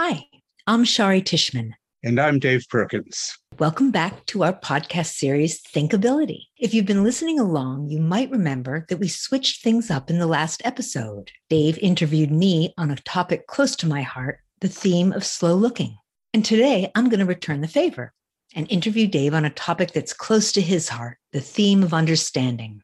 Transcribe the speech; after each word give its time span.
Hi, 0.00 0.26
I'm 0.68 0.84
Shari 0.84 1.20
Tishman. 1.20 1.72
And 2.04 2.20
I'm 2.20 2.38
Dave 2.38 2.64
Perkins. 2.70 3.36
Welcome 3.58 3.90
back 3.90 4.26
to 4.26 4.44
our 4.44 4.52
podcast 4.52 5.14
series, 5.14 5.60
Thinkability. 5.60 6.42
If 6.56 6.72
you've 6.72 6.86
been 6.86 7.02
listening 7.02 7.40
along, 7.40 7.88
you 7.88 7.98
might 7.98 8.30
remember 8.30 8.86
that 8.88 8.98
we 8.98 9.08
switched 9.08 9.60
things 9.60 9.90
up 9.90 10.08
in 10.08 10.20
the 10.20 10.28
last 10.28 10.62
episode. 10.64 11.32
Dave 11.50 11.78
interviewed 11.78 12.30
me 12.30 12.72
on 12.78 12.92
a 12.92 12.96
topic 12.96 13.48
close 13.48 13.74
to 13.74 13.88
my 13.88 14.02
heart, 14.02 14.38
the 14.60 14.68
theme 14.68 15.12
of 15.12 15.26
slow 15.26 15.56
looking. 15.56 15.98
And 16.32 16.44
today 16.44 16.92
I'm 16.94 17.08
going 17.08 17.18
to 17.18 17.26
return 17.26 17.60
the 17.60 17.66
favor 17.66 18.12
and 18.54 18.70
interview 18.70 19.08
Dave 19.08 19.34
on 19.34 19.44
a 19.44 19.50
topic 19.50 19.94
that's 19.94 20.12
close 20.12 20.52
to 20.52 20.60
his 20.60 20.88
heart, 20.88 21.18
the 21.32 21.40
theme 21.40 21.82
of 21.82 21.92
understanding. 21.92 22.82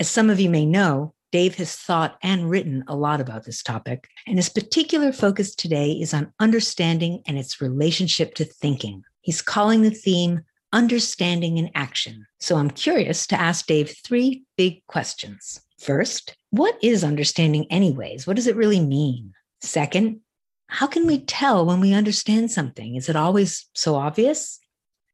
As 0.00 0.08
some 0.08 0.30
of 0.30 0.40
you 0.40 0.48
may 0.48 0.64
know, 0.64 1.12
Dave 1.36 1.56
has 1.56 1.76
thought 1.76 2.16
and 2.22 2.48
written 2.48 2.82
a 2.88 2.96
lot 2.96 3.20
about 3.20 3.44
this 3.44 3.62
topic, 3.62 4.08
and 4.26 4.36
his 4.38 4.48
particular 4.48 5.12
focus 5.12 5.54
today 5.54 5.92
is 5.92 6.14
on 6.14 6.32
understanding 6.40 7.22
and 7.26 7.36
its 7.36 7.60
relationship 7.60 8.34
to 8.36 8.44
thinking. 8.46 9.04
He's 9.20 9.42
calling 9.42 9.82
the 9.82 9.90
theme 9.90 10.40
Understanding 10.72 11.58
in 11.58 11.70
Action. 11.74 12.26
So 12.40 12.56
I'm 12.56 12.70
curious 12.70 13.26
to 13.26 13.38
ask 13.38 13.66
Dave 13.66 13.94
three 14.02 14.44
big 14.56 14.82
questions. 14.86 15.60
First, 15.78 16.34
what 16.52 16.78
is 16.82 17.04
understanding, 17.04 17.70
anyways? 17.70 18.26
What 18.26 18.36
does 18.36 18.46
it 18.46 18.56
really 18.56 18.80
mean? 18.80 19.34
Second, 19.60 20.20
how 20.68 20.86
can 20.86 21.06
we 21.06 21.18
tell 21.18 21.66
when 21.66 21.80
we 21.80 21.92
understand 21.92 22.50
something? 22.50 22.96
Is 22.96 23.10
it 23.10 23.14
always 23.14 23.68
so 23.74 23.96
obvious? 23.96 24.58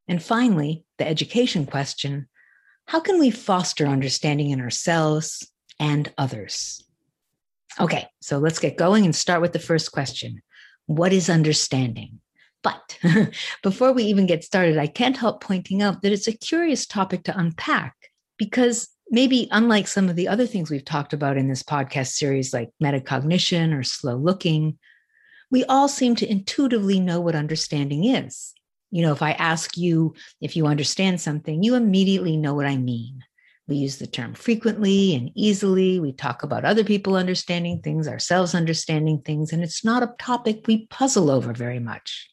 And 0.06 0.22
finally, 0.22 0.84
the 0.98 1.08
education 1.08 1.66
question 1.66 2.28
how 2.86 3.00
can 3.00 3.18
we 3.18 3.30
foster 3.30 3.86
understanding 3.86 4.50
in 4.50 4.60
ourselves 4.60 5.51
and 5.82 6.12
others? 6.16 6.82
Okay, 7.80 8.06
so 8.20 8.38
let's 8.38 8.60
get 8.60 8.76
going 8.76 9.04
and 9.04 9.14
start 9.14 9.42
with 9.42 9.52
the 9.52 9.58
first 9.58 9.92
question 9.92 10.40
What 10.86 11.12
is 11.12 11.28
understanding? 11.28 12.20
But 12.62 12.98
before 13.62 13.92
we 13.92 14.04
even 14.04 14.26
get 14.26 14.44
started, 14.44 14.78
I 14.78 14.86
can't 14.86 15.16
help 15.16 15.42
pointing 15.42 15.82
out 15.82 16.02
that 16.02 16.12
it's 16.12 16.28
a 16.28 16.32
curious 16.32 16.86
topic 16.86 17.24
to 17.24 17.36
unpack 17.36 17.96
because 18.38 18.88
maybe 19.10 19.48
unlike 19.50 19.88
some 19.88 20.08
of 20.08 20.14
the 20.14 20.28
other 20.28 20.46
things 20.46 20.70
we've 20.70 20.84
talked 20.84 21.12
about 21.12 21.36
in 21.36 21.48
this 21.48 21.64
podcast 21.64 22.12
series, 22.12 22.54
like 22.54 22.70
metacognition 22.80 23.76
or 23.76 23.82
slow 23.82 24.14
looking, 24.14 24.78
we 25.50 25.64
all 25.64 25.88
seem 25.88 26.14
to 26.16 26.30
intuitively 26.30 27.00
know 27.00 27.20
what 27.20 27.34
understanding 27.34 28.04
is. 28.04 28.54
You 28.92 29.02
know, 29.02 29.12
if 29.12 29.22
I 29.22 29.32
ask 29.32 29.76
you 29.76 30.14
if 30.40 30.54
you 30.54 30.66
understand 30.66 31.20
something, 31.20 31.64
you 31.64 31.74
immediately 31.74 32.36
know 32.36 32.54
what 32.54 32.66
I 32.66 32.76
mean. 32.76 33.24
We 33.72 33.78
use 33.78 33.96
the 33.96 34.06
term 34.06 34.34
frequently 34.34 35.14
and 35.14 35.30
easily. 35.34 35.98
We 35.98 36.12
talk 36.12 36.42
about 36.42 36.66
other 36.66 36.84
people 36.84 37.16
understanding 37.16 37.80
things, 37.80 38.06
ourselves 38.06 38.54
understanding 38.54 39.22
things, 39.22 39.50
and 39.50 39.62
it's 39.62 39.82
not 39.82 40.02
a 40.02 40.12
topic 40.18 40.66
we 40.66 40.86
puzzle 40.88 41.30
over 41.30 41.54
very 41.54 41.78
much. 41.78 42.28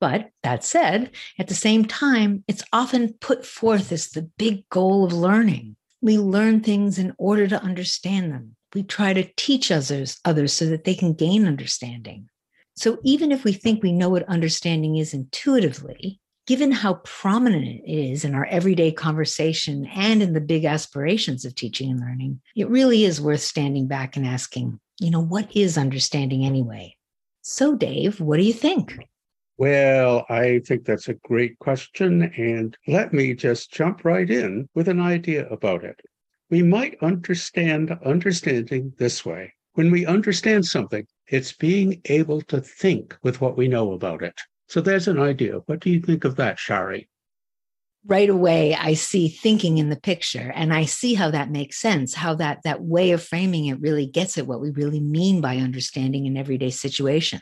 But 0.00 0.30
that 0.44 0.62
said, 0.62 1.10
at 1.36 1.48
the 1.48 1.54
same 1.54 1.84
time, 1.84 2.44
it's 2.46 2.62
often 2.72 3.14
put 3.14 3.44
forth 3.44 3.90
as 3.90 4.10
the 4.10 4.30
big 4.38 4.68
goal 4.68 5.04
of 5.04 5.12
learning. 5.12 5.74
We 6.00 6.16
learn 6.16 6.60
things 6.60 6.96
in 6.96 7.12
order 7.18 7.48
to 7.48 7.60
understand 7.60 8.30
them. 8.30 8.54
We 8.72 8.84
try 8.84 9.14
to 9.14 9.28
teach 9.36 9.72
others, 9.72 10.20
others 10.24 10.52
so 10.52 10.66
that 10.66 10.84
they 10.84 10.94
can 10.94 11.12
gain 11.12 11.44
understanding. 11.44 12.28
So 12.76 12.98
even 13.02 13.32
if 13.32 13.42
we 13.42 13.52
think 13.52 13.82
we 13.82 13.90
know 13.90 14.10
what 14.10 14.28
understanding 14.28 14.94
is 14.98 15.12
intuitively, 15.12 16.20
given 16.46 16.70
how 16.70 16.94
prominent 17.04 17.64
it 17.64 17.90
is 17.90 18.24
in 18.24 18.34
our 18.34 18.44
everyday 18.46 18.92
conversation 18.92 19.86
and 19.94 20.22
in 20.22 20.32
the 20.32 20.40
big 20.40 20.64
aspirations 20.64 21.44
of 21.44 21.54
teaching 21.54 21.90
and 21.90 22.00
learning, 22.00 22.40
it 22.54 22.68
really 22.68 23.04
is 23.04 23.20
worth 23.20 23.40
standing 23.40 23.86
back 23.86 24.16
and 24.16 24.26
asking, 24.26 24.78
you 25.00 25.10
know, 25.10 25.22
what 25.22 25.54
is 25.56 25.78
understanding 25.78 26.44
anyway? 26.44 26.94
So, 27.42 27.74
Dave, 27.74 28.20
what 28.20 28.36
do 28.36 28.42
you 28.42 28.52
think? 28.52 28.98
Well, 29.56 30.26
I 30.28 30.60
think 30.66 30.84
that's 30.84 31.08
a 31.08 31.14
great 31.14 31.58
question. 31.58 32.32
And 32.36 32.76
let 32.88 33.12
me 33.12 33.34
just 33.34 33.72
jump 33.72 34.04
right 34.04 34.28
in 34.28 34.68
with 34.74 34.88
an 34.88 35.00
idea 35.00 35.48
about 35.48 35.84
it. 35.84 36.00
We 36.50 36.62
might 36.62 36.96
understand 37.02 37.96
understanding 38.04 38.92
this 38.98 39.24
way. 39.24 39.52
When 39.74 39.90
we 39.90 40.06
understand 40.06 40.66
something, 40.66 41.06
it's 41.28 41.52
being 41.52 42.00
able 42.06 42.42
to 42.42 42.60
think 42.60 43.16
with 43.22 43.40
what 43.40 43.56
we 43.56 43.68
know 43.68 43.92
about 43.92 44.22
it. 44.22 44.40
So 44.68 44.80
there's 44.80 45.08
an 45.08 45.20
idea. 45.20 45.60
What 45.66 45.80
do 45.80 45.90
you 45.90 46.00
think 46.00 46.24
of 46.24 46.36
that, 46.36 46.58
Shari? 46.58 47.08
Right 48.06 48.28
away, 48.28 48.74
I 48.74 48.94
see 48.94 49.28
thinking 49.28 49.78
in 49.78 49.88
the 49.88 49.96
picture 49.96 50.52
and 50.54 50.74
I 50.74 50.84
see 50.84 51.14
how 51.14 51.30
that 51.30 51.50
makes 51.50 51.80
sense, 51.80 52.12
how 52.12 52.34
that 52.34 52.60
that 52.64 52.82
way 52.82 53.12
of 53.12 53.22
framing 53.22 53.66
it 53.66 53.80
really 53.80 54.06
gets 54.06 54.36
at 54.36 54.46
what 54.46 54.60
we 54.60 54.70
really 54.70 55.00
mean 55.00 55.40
by 55.40 55.56
understanding 55.56 56.26
an 56.26 56.36
everyday 56.36 56.70
situation. 56.70 57.40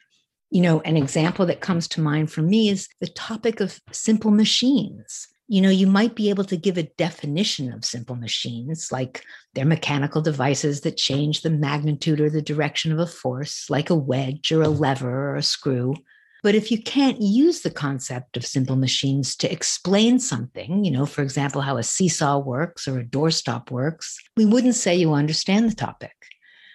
You 0.50 0.60
know, 0.62 0.80
an 0.82 0.96
example 0.96 1.46
that 1.46 1.62
comes 1.62 1.88
to 1.88 2.00
mind 2.00 2.30
for 2.30 2.42
me 2.42 2.68
is 2.68 2.88
the 3.00 3.08
topic 3.08 3.60
of 3.60 3.80
simple 3.90 4.30
machines. 4.30 5.26
You 5.48 5.62
know, 5.62 5.70
you 5.70 5.86
might 5.86 6.14
be 6.14 6.30
able 6.30 6.44
to 6.44 6.56
give 6.56 6.78
a 6.78 6.84
definition 6.84 7.72
of 7.72 7.84
simple 7.84 8.14
machines, 8.16 8.92
like 8.92 9.24
they're 9.54 9.64
mechanical 9.64 10.22
devices 10.22 10.82
that 10.82 10.96
change 10.96 11.42
the 11.42 11.50
magnitude 11.50 12.20
or 12.20 12.30
the 12.30 12.40
direction 12.40 12.92
of 12.92 13.00
a 13.00 13.06
force, 13.06 13.68
like 13.68 13.90
a 13.90 13.96
wedge 13.96 14.52
or 14.52 14.62
a 14.62 14.68
lever 14.68 15.30
or 15.32 15.36
a 15.36 15.42
screw. 15.42 15.94
But 16.42 16.56
if 16.56 16.72
you 16.72 16.82
can't 16.82 17.20
use 17.20 17.60
the 17.60 17.70
concept 17.70 18.36
of 18.36 18.44
simple 18.44 18.74
machines 18.74 19.36
to 19.36 19.50
explain 19.50 20.18
something, 20.18 20.84
you 20.84 20.90
know, 20.90 21.06
for 21.06 21.22
example, 21.22 21.60
how 21.60 21.76
a 21.76 21.84
seesaw 21.84 22.38
works 22.38 22.88
or 22.88 22.98
a 22.98 23.04
doorstop 23.04 23.70
works, 23.70 24.18
we 24.36 24.44
wouldn't 24.44 24.74
say 24.74 24.96
you 24.96 25.12
understand 25.12 25.70
the 25.70 25.76
topic. 25.76 26.14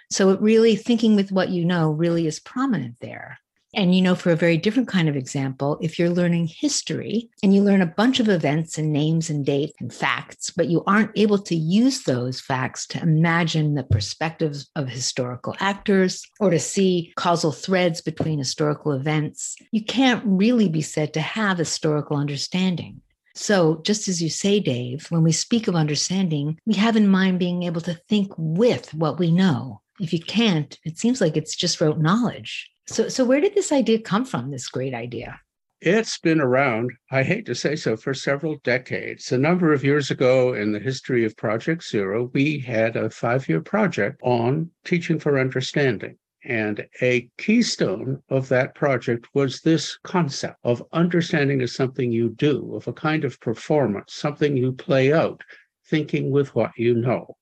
So 0.09 0.29
it 0.29 0.41
really 0.41 0.77
thinking 0.77 1.15
with 1.15 1.33
what 1.33 1.49
you 1.49 1.65
know 1.65 1.91
really 1.91 2.27
is 2.27 2.39
prominent 2.39 2.95
there. 3.01 3.39
And 3.77 3.93
you 3.93 4.01
know, 4.01 4.15
for 4.15 4.31
a 4.31 4.35
very 4.35 4.57
different 4.57 4.87
kind 4.87 5.07
of 5.07 5.15
example, 5.15 5.77
if 5.83 5.99
you're 5.99 6.09
learning 6.09 6.47
history 6.47 7.29
and 7.43 7.53
you 7.53 7.61
learn 7.61 7.83
a 7.83 7.85
bunch 7.85 8.19
of 8.19 8.27
events 8.27 8.79
and 8.79 8.91
names 8.91 9.29
and 9.29 9.45
dates 9.45 9.75
and 9.79 9.93
facts, 9.93 10.49
but 10.49 10.67
you 10.67 10.83
aren't 10.87 11.11
able 11.15 11.37
to 11.37 11.55
use 11.55 12.01
those 12.01 12.41
facts 12.41 12.87
to 12.87 12.99
imagine 12.99 13.75
the 13.75 13.83
perspectives 13.83 14.67
of 14.75 14.89
historical 14.89 15.55
actors 15.59 16.25
or 16.39 16.49
to 16.49 16.57
see 16.57 17.13
causal 17.17 17.51
threads 17.51 18.01
between 18.01 18.39
historical 18.39 18.93
events, 18.93 19.55
you 19.71 19.85
can't 19.85 20.23
really 20.25 20.69
be 20.69 20.81
said 20.81 21.13
to 21.13 21.21
have 21.21 21.59
historical 21.59 22.17
understanding. 22.17 22.99
So, 23.35 23.83
just 23.85 24.07
as 24.07 24.23
you 24.23 24.31
say, 24.31 24.59
Dave, 24.59 25.05
when 25.11 25.21
we 25.21 25.31
speak 25.31 25.67
of 25.67 25.75
understanding, 25.75 26.59
we 26.65 26.73
have 26.73 26.95
in 26.95 27.07
mind 27.07 27.37
being 27.37 27.61
able 27.61 27.81
to 27.81 27.93
think 28.09 28.33
with 28.37 28.91
what 28.95 29.19
we 29.19 29.31
know. 29.31 29.81
If 29.99 30.13
you 30.13 30.19
can't, 30.19 30.75
it 30.83 30.97
seems 30.97 31.21
like 31.21 31.37
it's 31.37 31.55
just 31.55 31.79
rote 31.79 31.99
knowledge. 31.99 32.71
So, 32.87 33.09
so 33.09 33.25
where 33.25 33.41
did 33.41 33.53
this 33.53 33.71
idea 33.71 33.99
come 33.99 34.25
from? 34.25 34.49
This 34.49 34.69
great 34.69 34.93
idea. 34.93 35.39
It's 35.81 36.17
been 36.17 36.41
around, 36.41 36.91
I 37.11 37.21
hate 37.21 37.45
to 37.45 37.53
say 37.53 37.75
so, 37.75 37.95
for 37.95 38.13
several 38.13 38.57
decades. 38.63 39.31
A 39.31 39.37
number 39.37 39.73
of 39.73 39.83
years 39.83 40.09
ago 40.09 40.53
in 40.53 40.71
the 40.71 40.79
history 40.79 41.23
of 41.23 41.37
Project 41.37 41.83
Zero, 41.83 42.31
we 42.33 42.57
had 42.57 42.95
a 42.95 43.11
five 43.11 43.47
year 43.47 43.61
project 43.61 44.19
on 44.23 44.71
teaching 44.85 45.19
for 45.19 45.37
understanding. 45.37 46.17
And 46.45 46.87
a 47.01 47.29
keystone 47.37 48.23
of 48.29 48.47
that 48.49 48.73
project 48.73 49.27
was 49.33 49.61
this 49.61 49.97
concept 50.03 50.57
of 50.63 50.83
understanding 50.93 51.61
as 51.61 51.75
something 51.75 52.11
you 52.11 52.29
do, 52.29 52.73
of 52.73 52.87
a 52.87 52.93
kind 52.93 53.25
of 53.25 53.39
performance, 53.41 54.13
something 54.13 54.55
you 54.55 54.71
play 54.71 55.11
out, 55.11 55.43
thinking 55.87 56.31
with 56.31 56.55
what 56.55 56.71
you 56.77 56.95
know. 56.95 57.35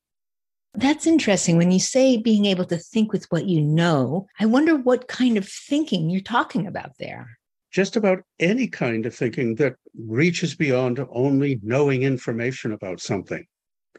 That's 0.78 1.08
interesting. 1.08 1.58
When 1.58 1.72
you 1.72 1.80
say 1.80 2.18
being 2.18 2.46
able 2.46 2.66
to 2.66 2.78
think 2.78 3.14
with 3.14 3.26
what 3.32 3.46
you 3.46 3.62
know, 3.62 4.28
I 4.40 4.46
wonder 4.46 4.76
what 4.76 5.08
kind 5.08 5.38
of 5.38 5.48
thinking 5.48 6.10
you're 6.10 6.22
talking 6.22 6.68
about 6.68 6.98
there. 7.00 7.38
Just 7.72 7.96
about 7.96 8.24
any 8.40 8.68
kind 8.68 9.06
of 9.06 9.16
thinking 9.16 9.56
that 9.56 9.76
reaches 9.98 10.56
beyond 10.56 11.00
only 11.10 11.60
knowing 11.64 12.04
information 12.04 12.72
about 12.74 13.00
something, 13.00 13.46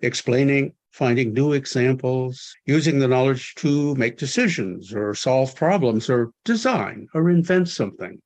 explaining, 0.03 0.73
finding 0.93 1.33
new 1.33 1.53
examples, 1.53 2.55
using 2.65 2.99
the 2.99 3.09
knowledge 3.09 3.55
to 3.57 3.95
make 3.97 4.17
decisions 4.17 4.95
or 4.95 5.15
solve 5.15 5.55
problems 5.55 6.09
or 6.09 6.31
design 6.45 7.07
or 7.15 7.31
invent 7.31 7.69
something. 7.69 8.21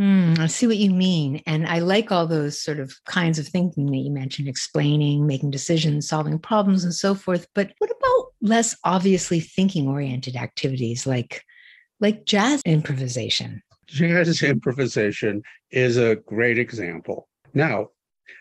Mm, 0.00 0.38
I 0.38 0.46
see 0.46 0.66
what 0.66 0.76
you 0.76 0.90
mean. 0.90 1.42
And 1.46 1.66
I 1.66 1.78
like 1.78 2.12
all 2.12 2.26
those 2.26 2.60
sort 2.60 2.78
of 2.78 2.92
kinds 3.06 3.38
of 3.38 3.48
thinking 3.48 3.86
that 3.86 3.96
you 3.96 4.10
mentioned 4.10 4.48
explaining, 4.48 5.26
making 5.26 5.50
decisions, 5.50 6.08
solving 6.08 6.38
problems, 6.38 6.84
and 6.84 6.94
so 6.94 7.14
forth. 7.14 7.46
But 7.54 7.72
what 7.78 7.90
about 7.90 8.32
less 8.42 8.76
obviously 8.84 9.40
thinking 9.40 9.88
oriented 9.88 10.36
activities 10.36 11.06
like, 11.06 11.42
like 11.98 12.26
jazz 12.26 12.60
improvisation? 12.66 13.62
Jazz 13.86 14.42
improvisation 14.42 15.42
is 15.70 15.96
a 15.96 16.16
great 16.16 16.58
example. 16.58 17.28
Now, 17.54 17.88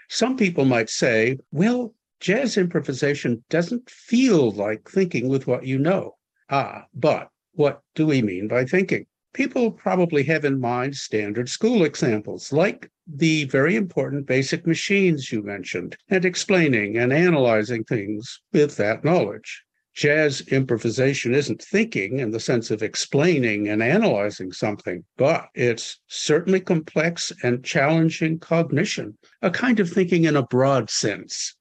some 0.10 0.36
people 0.36 0.66
might 0.66 0.90
say, 0.90 1.38
well, 1.52 1.94
jazz 2.20 2.58
improvisation 2.58 3.44
doesn't 3.50 3.90
feel 3.90 4.52
like 4.52 4.90
thinking 4.90 5.30
with 5.30 5.48
what 5.48 5.66
you 5.66 5.78
know. 5.78 6.16
Ah, 6.50 6.86
but 6.94 7.30
what 7.54 7.82
do 7.94 8.08
we 8.08 8.22
mean 8.22 8.48
by 8.48 8.66
thinking? 8.66 9.06
People 9.36 9.70
probably 9.70 10.24
have 10.24 10.46
in 10.46 10.62
mind 10.62 10.96
standard 10.96 11.50
school 11.50 11.84
examples 11.84 12.54
like 12.54 12.90
the 13.06 13.44
very 13.46 13.76
important 13.76 14.26
basic 14.26 14.66
machines 14.66 15.30
you 15.30 15.44
mentioned 15.44 15.98
and 16.10 16.24
explaining 16.24 16.98
and 16.98 17.12
analyzing 17.12 17.84
things 17.84 18.40
with 18.54 18.78
that 18.78 19.04
knowledge. 19.04 19.62
Jazz 19.94 20.40
improvisation 20.48 21.36
isn't 21.36 21.62
thinking 21.62 22.20
in 22.20 22.32
the 22.32 22.40
sense 22.40 22.72
of 22.72 22.82
explaining 22.82 23.68
and 23.68 23.84
analyzing 23.84 24.54
something, 24.54 25.04
but 25.18 25.50
it's 25.54 26.00
certainly 26.08 26.62
complex 26.62 27.34
and 27.44 27.64
challenging 27.64 28.40
cognition, 28.40 29.18
a 29.42 29.52
kind 29.52 29.82
of 29.82 29.90
thinking 29.90 30.24
in 30.24 30.38
a 30.38 30.48
broad 30.48 30.90
sense. 30.90 31.56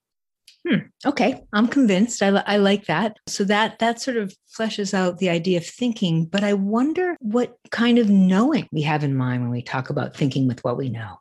Hmm. 0.67 0.87
Okay, 1.05 1.43
I'm 1.53 1.67
convinced. 1.67 2.23
I, 2.23 2.29
I 2.47 2.57
like 2.57 2.85
that. 2.85 3.17
So 3.27 3.43
that 3.43 3.77
that 3.79 4.01
sort 4.01 4.17
of 4.17 4.33
fleshes 4.57 4.93
out 4.93 5.19
the 5.19 5.29
idea 5.29 5.59
of 5.59 5.65
thinking. 5.65 6.25
But 6.25 6.43
I 6.43 6.53
wonder 6.53 7.15
what 7.19 7.55
kind 7.69 7.99
of 7.99 8.09
knowing 8.09 8.67
we 8.71 8.81
have 8.81 9.03
in 9.03 9.15
mind 9.15 9.43
when 9.43 9.51
we 9.51 9.61
talk 9.61 9.89
about 9.89 10.15
thinking 10.15 10.47
with 10.47 10.63
what 10.63 10.77
we 10.77 10.89
know. 10.89 11.19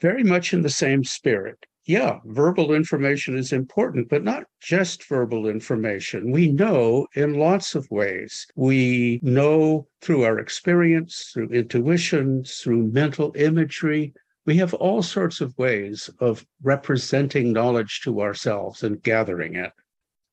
Very 0.00 0.24
much 0.24 0.54
in 0.54 0.62
the 0.62 0.70
same 0.70 1.04
spirit. 1.04 1.58
Yeah, 1.84 2.20
verbal 2.24 2.72
information 2.72 3.36
is 3.36 3.52
important, 3.52 4.08
but 4.08 4.22
not 4.22 4.44
just 4.60 5.08
verbal 5.08 5.48
information. 5.48 6.30
We 6.30 6.52
know 6.52 7.06
in 7.14 7.34
lots 7.34 7.74
of 7.74 7.90
ways. 7.90 8.46
We 8.54 9.18
know 9.22 9.88
through 10.00 10.24
our 10.24 10.38
experience, 10.38 11.30
through 11.34 11.48
intuition, 11.48 12.44
through 12.44 12.92
mental 12.92 13.32
imagery, 13.36 14.14
we 14.50 14.56
have 14.56 14.74
all 14.74 15.00
sorts 15.00 15.40
of 15.40 15.56
ways 15.58 16.10
of 16.18 16.44
representing 16.64 17.52
knowledge 17.52 18.00
to 18.00 18.20
ourselves 18.20 18.82
and 18.82 19.00
gathering 19.00 19.54
it. 19.54 19.70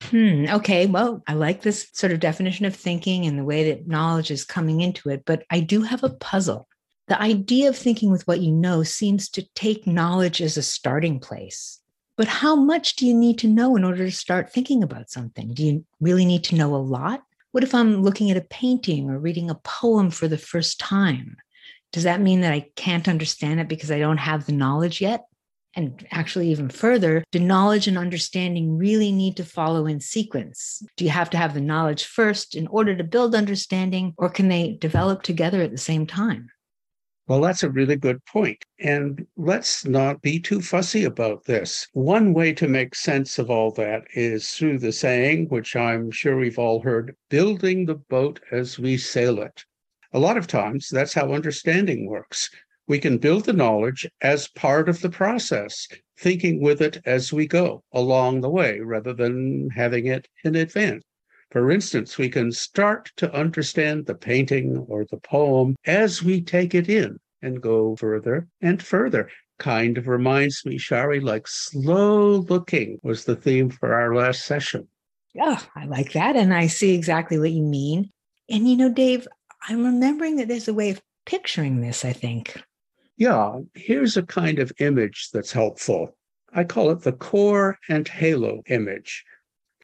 Hmm, 0.06 0.46
okay, 0.50 0.88
well, 0.88 1.22
I 1.28 1.36
like 1.36 1.62
this 1.62 1.90
sort 1.94 2.12
of 2.12 2.20
definition 2.20 2.66
of 2.66 2.76
thinking 2.76 3.28
and 3.28 3.38
the 3.38 3.44
way 3.44 3.70
that 3.70 3.88
knowledge 3.88 4.32
is 4.32 4.44
coming 4.44 4.82
into 4.82 5.12
it, 5.12 5.22
but 5.28 5.44
I 5.52 5.60
do 5.60 5.84
have 5.84 6.04
a 6.04 6.10
puzzle. 6.10 6.68
The 7.10 7.22
idea 7.22 7.70
of 7.70 7.78
thinking 7.78 8.10
with 8.10 8.28
what 8.28 8.42
you 8.42 8.52
know 8.52 8.82
seems 8.82 9.30
to 9.30 9.48
take 9.54 9.86
knowledge 9.86 10.42
as 10.42 10.58
a 10.58 10.64
starting 10.64 11.20
place. 11.20 11.80
But 12.16 12.28
how 12.28 12.56
much 12.56 12.96
do 12.96 13.06
you 13.06 13.14
need 13.14 13.38
to 13.38 13.48
know 13.48 13.76
in 13.76 13.84
order 13.84 14.04
to 14.04 14.12
start 14.12 14.52
thinking 14.52 14.82
about 14.82 15.12
something? 15.12 15.54
Do 15.54 15.64
you 15.64 15.86
really 16.02 16.26
need 16.26 16.44
to 16.46 16.56
know 16.56 16.74
a 16.74 16.78
lot? 16.78 17.22
What 17.52 17.64
if 17.64 17.76
I'm 17.76 18.02
looking 18.02 18.32
at 18.32 18.38
a 18.38 18.42
painting 18.50 19.12
or 19.12 19.20
reading 19.20 19.52
a 19.52 19.62
poem 19.64 20.10
for 20.10 20.28
the 20.28 20.40
first 20.40 20.80
time? 20.80 21.38
Does 21.92 22.04
that 22.04 22.22
mean 22.22 22.42
that 22.42 22.54
I 22.54 22.70
can't 22.76 23.08
understand 23.08 23.60
it 23.60 23.68
because 23.68 23.92
I 23.92 24.00
don't 24.00 24.18
have 24.18 24.46
the 24.46 24.52
knowledge 24.52 25.02
yet? 25.02 25.26
And 25.76 26.08
actually, 26.12 26.50
even 26.50 26.70
further, 26.70 27.24
do 27.32 27.40
knowledge 27.40 27.88
and 27.88 28.00
understanding 28.00 28.78
really 28.78 29.12
need 29.12 29.38
to 29.38 29.46
follow 29.46 29.86
in 29.86 30.00
sequence? 30.00 30.82
Do 30.96 31.06
you 31.06 31.12
have 31.12 31.30
to 31.30 31.38
have 31.38 31.54
the 31.54 31.62
knowledge 31.62 32.06
first 32.06 32.56
in 32.56 32.66
order 32.68 32.96
to 32.96 33.04
build 33.04 33.36
understanding, 33.36 34.16
or 34.18 34.30
can 34.30 34.48
they 34.48 34.78
develop 34.82 35.22
together 35.22 35.62
at 35.62 35.72
the 35.72 35.78
same 35.78 36.08
time? 36.08 36.50
Well, 37.28 37.42
that's 37.42 37.62
a 37.62 37.70
really 37.70 37.98
good 37.98 38.24
point. 38.26 38.64
And 38.80 39.28
let's 39.36 39.86
not 39.86 40.22
be 40.22 40.40
too 40.40 40.62
fussy 40.62 41.04
about 41.04 41.44
this. 41.44 41.86
One 41.92 42.34
way 42.34 42.54
to 42.54 42.70
make 42.70 42.96
sense 42.96 43.38
of 43.38 43.52
all 43.52 43.72
that 43.72 44.04
is 44.16 44.50
through 44.52 44.80
the 44.80 44.94
saying, 44.94 45.48
which 45.50 45.76
I'm 45.76 46.10
sure 46.10 46.38
we've 46.38 46.58
all 46.58 46.82
heard 46.82 47.16
building 47.30 47.86
the 47.86 47.96
boat 47.96 48.40
as 48.52 48.80
we 48.80 48.98
sail 48.98 49.42
it. 49.42 49.66
A 50.18 50.26
lot 50.28 50.36
of 50.36 50.48
times, 50.48 50.90
that's 50.90 51.14
how 51.14 51.32
understanding 51.32 52.08
works. 52.08 52.50
We 52.88 52.98
can 52.98 53.20
build 53.20 53.46
the 53.46 53.54
knowledge 53.54 54.10
as 54.20 54.48
part 54.48 54.90
of 54.90 55.02
the 55.02 55.12
process, 55.12 55.88
thinking 56.18 56.60
with 56.60 56.82
it 56.82 57.00
as 57.06 57.32
we 57.32 57.46
go 57.46 57.84
along 57.94 58.42
the 58.42 58.50
way 58.50 58.80
rather 58.80 59.14
than 59.14 59.70
having 59.70 60.08
it 60.08 60.28
in 60.44 60.56
advance. 60.56 61.04
For 61.52 61.70
instance, 61.70 62.18
we 62.18 62.30
can 62.30 62.52
start 62.52 63.12
to 63.18 63.32
understand 63.32 64.08
the 64.08 64.16
painting 64.16 64.80
or 64.90 65.06
the 65.06 65.18
poem 65.18 65.76
as 65.86 66.24
we 66.24 66.42
take 66.42 66.74
it 66.74 66.90
in 66.90 67.20
and 67.44 67.62
go 67.62 67.96
further 67.96 68.48
and 68.60 68.82
further. 68.82 69.30
Kind 69.60 70.00
of 70.00 70.08
reminds 70.08 70.66
me, 70.66 70.80
Shari, 70.80 71.20
like 71.20 71.48
slow 71.48 72.38
looking 72.38 72.98
was 73.04 73.26
the 73.26 73.36
theme 73.36 73.70
for 73.70 73.94
our 73.94 74.16
last 74.16 74.46
session. 74.46 74.88
Yeah, 75.36 75.60
I 75.76 75.86
like 75.86 76.14
that. 76.14 76.36
And 76.36 76.56
I 76.56 76.66
see 76.66 76.96
exactly 76.96 77.38
what 77.38 77.52
you 77.52 77.62
mean. 77.62 78.10
And 78.50 78.68
you 78.68 78.78
know, 78.78 78.92
Dave, 78.92 79.28
I'm 79.68 79.86
remembering 79.86 80.38
that 80.38 80.48
there's 80.48 80.68
a 80.68 80.74
way 80.74 80.90
of 80.90 81.02
picturing 81.26 81.82
this, 81.82 82.06
I 82.06 82.14
think. 82.14 82.62
Yeah, 83.18 83.60
here's 83.74 84.16
a 84.16 84.24
kind 84.24 84.60
of 84.60 84.72
image 84.80 85.30
that's 85.34 85.52
helpful. 85.52 86.16
I 86.54 86.64
call 86.64 86.92
it 86.92 87.02
the 87.02 87.14
core 87.14 87.78
and 87.90 88.08
halo 88.08 88.62
image. 88.68 89.24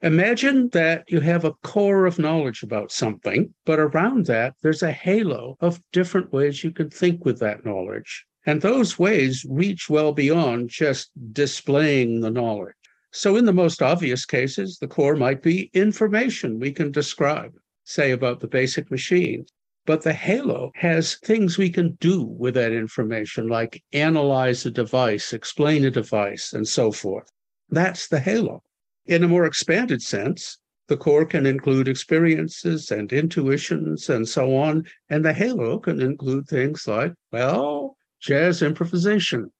Imagine 0.01 0.69
that 0.69 1.05
you 1.07 1.21
have 1.21 1.45
a 1.45 1.53
core 1.63 2.05
of 2.05 2.19
knowledge 2.19 2.61
about 2.61 2.91
something, 2.91 3.53
but 3.65 3.79
around 3.79 4.25
that, 4.25 4.53
there's 4.61 4.83
a 4.83 4.91
halo 4.91 5.57
of 5.61 5.81
different 5.93 6.31
ways 6.33 6.63
you 6.63 6.71
can 6.71 6.89
think 6.89 7.23
with 7.23 7.39
that 7.39 7.65
knowledge. 7.65 8.25
And 8.45 8.61
those 8.61 8.99
ways 8.99 9.45
reach 9.49 9.89
well 9.89 10.11
beyond 10.11 10.69
just 10.69 11.09
displaying 11.31 12.19
the 12.19 12.29
knowledge. 12.29 12.75
So, 13.11 13.37
in 13.37 13.45
the 13.45 13.53
most 13.53 13.81
obvious 13.81 14.25
cases, 14.25 14.77
the 14.79 14.87
core 14.87 15.15
might 15.15 15.41
be 15.41 15.69
information 15.73 16.59
we 16.59 16.71
can 16.71 16.91
describe, 16.91 17.53
say 17.85 18.11
about 18.11 18.41
the 18.41 18.47
basic 18.47 18.91
machine. 18.91 19.45
But 19.85 20.03
the 20.03 20.13
Halo 20.13 20.71
has 20.75 21.17
things 21.17 21.57
we 21.57 21.69
can 21.69 21.97
do 21.99 22.23
with 22.23 22.53
that 22.53 22.71
information, 22.71 23.47
like 23.47 23.83
analyze 23.91 24.65
a 24.65 24.71
device, 24.71 25.33
explain 25.33 25.83
a 25.85 25.91
device, 25.91 26.53
and 26.53 26.67
so 26.67 26.91
forth. 26.91 27.29
That's 27.69 28.07
the 28.07 28.19
Halo. 28.19 28.63
In 29.05 29.23
a 29.23 29.27
more 29.27 29.45
expanded 29.45 30.01
sense, 30.01 30.57
the 30.87 30.97
core 30.97 31.25
can 31.25 31.45
include 31.45 31.87
experiences 31.87 32.91
and 32.91 33.11
intuitions 33.11 34.09
and 34.09 34.27
so 34.27 34.55
on. 34.55 34.85
And 35.09 35.23
the 35.23 35.33
halo 35.33 35.79
can 35.79 36.01
include 36.01 36.47
things 36.47 36.87
like, 36.87 37.13
well, 37.31 37.97
jazz 38.21 38.61
improvisation. 38.61 39.51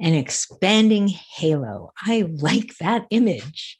An 0.00 0.14
expanding 0.14 1.08
halo. 1.08 1.92
I 2.02 2.28
like 2.36 2.76
that 2.78 3.06
image. 3.10 3.78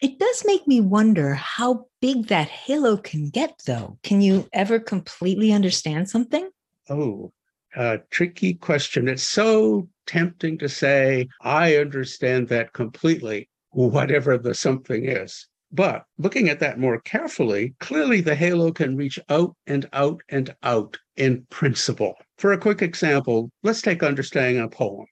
It 0.00 0.18
does 0.18 0.44
make 0.46 0.66
me 0.66 0.80
wonder 0.80 1.34
how 1.34 1.86
big 2.00 2.28
that 2.28 2.48
halo 2.48 2.96
can 2.96 3.28
get, 3.28 3.60
though. 3.66 3.98
Can 4.02 4.22
you 4.22 4.48
ever 4.52 4.78
completely 4.78 5.52
understand 5.52 6.08
something? 6.08 6.48
Oh, 6.88 7.32
a 7.76 7.98
tricky 8.10 8.54
question. 8.54 9.08
It's 9.08 9.22
so 9.22 9.88
tempting 10.06 10.56
to 10.58 10.68
say, 10.68 11.28
I 11.42 11.76
understand 11.76 12.48
that 12.48 12.72
completely, 12.72 13.50
whatever 13.72 14.38
the 14.38 14.54
something 14.54 15.04
is. 15.04 15.46
But 15.70 16.04
looking 16.18 16.48
at 16.48 16.60
that 16.60 16.80
more 16.80 17.00
carefully, 17.02 17.74
clearly 17.78 18.22
the 18.22 18.34
halo 18.34 18.72
can 18.72 18.96
reach 18.96 19.18
out 19.28 19.54
and 19.66 19.88
out 19.92 20.22
and 20.30 20.54
out 20.62 20.98
in 21.16 21.46
principle. 21.50 22.14
For 22.38 22.52
a 22.52 22.58
quick 22.58 22.82
example, 22.82 23.50
let's 23.62 23.82
take 23.82 24.02
understanding 24.02 24.62
a 24.62 24.68
poem. 24.68 25.06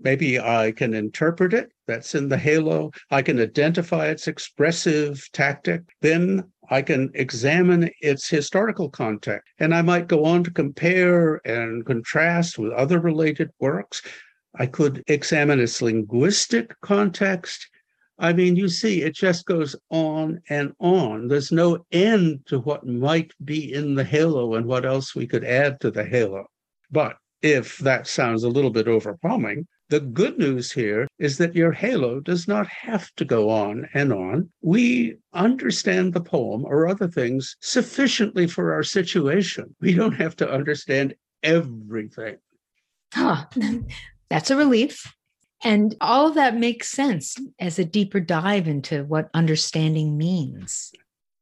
Maybe 0.00 0.38
I 0.38 0.72
can 0.72 0.92
interpret 0.92 1.54
it. 1.54 1.70
That's 1.88 2.14
in 2.14 2.28
the 2.28 2.36
halo. 2.36 2.92
I 3.10 3.22
can 3.22 3.40
identify 3.40 4.08
its 4.08 4.28
expressive 4.28 5.26
tactic. 5.32 5.80
Then 6.02 6.44
I 6.70 6.82
can 6.82 7.10
examine 7.14 7.90
its 8.02 8.28
historical 8.28 8.90
context. 8.90 9.48
And 9.58 9.74
I 9.74 9.80
might 9.80 10.06
go 10.06 10.26
on 10.26 10.44
to 10.44 10.50
compare 10.50 11.40
and 11.46 11.86
contrast 11.86 12.58
with 12.58 12.72
other 12.72 13.00
related 13.00 13.50
works. 13.58 14.02
I 14.54 14.66
could 14.66 15.02
examine 15.06 15.60
its 15.60 15.80
linguistic 15.80 16.78
context. 16.82 17.66
I 18.18 18.34
mean, 18.34 18.54
you 18.54 18.68
see, 18.68 19.00
it 19.02 19.14
just 19.14 19.46
goes 19.46 19.74
on 19.88 20.42
and 20.50 20.74
on. 20.80 21.28
There's 21.28 21.50
no 21.50 21.86
end 21.90 22.40
to 22.48 22.58
what 22.58 22.86
might 22.86 23.32
be 23.42 23.72
in 23.72 23.94
the 23.94 24.04
halo 24.04 24.56
and 24.56 24.66
what 24.66 24.84
else 24.84 25.14
we 25.14 25.26
could 25.26 25.44
add 25.44 25.80
to 25.80 25.90
the 25.90 26.04
halo. 26.04 26.44
But 26.90 27.16
if 27.40 27.78
that 27.78 28.06
sounds 28.06 28.44
a 28.44 28.48
little 28.50 28.70
bit 28.70 28.88
overwhelming, 28.88 29.66
the 29.88 30.00
good 30.00 30.38
news 30.38 30.70
here 30.70 31.08
is 31.18 31.38
that 31.38 31.54
your 31.54 31.72
halo 31.72 32.20
does 32.20 32.46
not 32.46 32.66
have 32.68 33.10
to 33.16 33.24
go 33.24 33.48
on 33.48 33.88
and 33.94 34.12
on. 34.12 34.50
We 34.60 35.16
understand 35.32 36.12
the 36.12 36.20
poem 36.20 36.64
or 36.64 36.86
other 36.86 37.08
things 37.08 37.56
sufficiently 37.60 38.46
for 38.46 38.72
our 38.72 38.82
situation. 38.82 39.74
We 39.80 39.94
don't 39.94 40.12
have 40.12 40.36
to 40.36 40.50
understand 40.50 41.14
everything. 41.42 42.36
Huh. 43.14 43.46
That's 44.30 44.50
a 44.50 44.56
relief. 44.56 45.14
And 45.64 45.96
all 46.00 46.28
of 46.28 46.34
that 46.34 46.56
makes 46.56 46.88
sense 46.90 47.36
as 47.58 47.78
a 47.78 47.84
deeper 47.84 48.20
dive 48.20 48.68
into 48.68 49.04
what 49.04 49.30
understanding 49.34 50.16
means. 50.16 50.92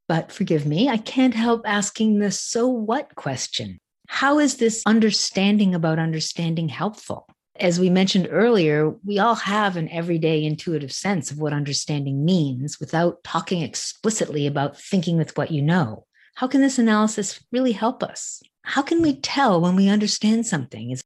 But 0.09 0.31
forgive 0.31 0.67
me, 0.67 0.89
I 0.89 0.97
can't 0.97 1.35
help 1.35 1.63
asking 1.67 2.21
the 2.21 2.31
so 2.31 2.69
what 2.69 3.15
question. 3.17 3.79
How 4.09 4.39
is 4.39 4.57
this 4.57 4.85
understanding 4.87 5.75
about 5.75 5.99
understanding 5.99 6.69
helpful? 6.69 7.27
As 7.61 7.81
we 7.81 7.91
mentioned 7.91 8.29
earlier, 8.31 8.95
we 9.05 9.19
all 9.19 9.35
have 9.35 9.77
an 9.77 9.89
everyday 9.91 10.45
intuitive 10.45 10.93
sense 10.93 11.31
of 11.31 11.39
what 11.39 11.53
understanding 11.53 12.25
means 12.25 12.79
without 12.81 13.23
talking 13.25 13.63
explicitly 13.63 14.47
about 14.47 14.79
thinking 14.79 15.17
with 15.17 15.37
what 15.37 15.51
you 15.51 15.63
know. 15.63 16.07
How 16.37 16.47
can 16.47 16.61
this 16.61 16.79
analysis 16.79 17.43
really 17.51 17.73
help 17.73 18.03
us? 18.03 18.43
How 18.63 18.83
can 18.83 19.01
we 19.01 19.17
tell 19.21 19.61
when 19.61 19.77
we 19.77 19.89
understand 19.89 20.47
something? 20.47 20.91
Is 20.91 21.03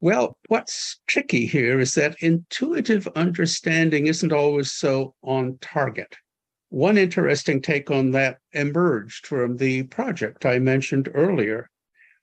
well, 0.00 0.36
what's 0.48 1.00
tricky 1.06 1.46
here 1.46 1.78
is 1.78 1.94
that 1.94 2.16
intuitive 2.20 3.06
understanding 3.14 4.08
isn't 4.08 4.32
always 4.32 4.72
so 4.72 5.14
on 5.22 5.58
target. 5.60 6.16
One 6.70 6.98
interesting 6.98 7.62
take 7.62 7.90
on 7.90 8.10
that 8.12 8.38
emerged 8.52 9.26
from 9.26 9.58
the 9.58 9.84
project 9.84 10.44
I 10.44 10.58
mentioned 10.58 11.08
earlier 11.14 11.68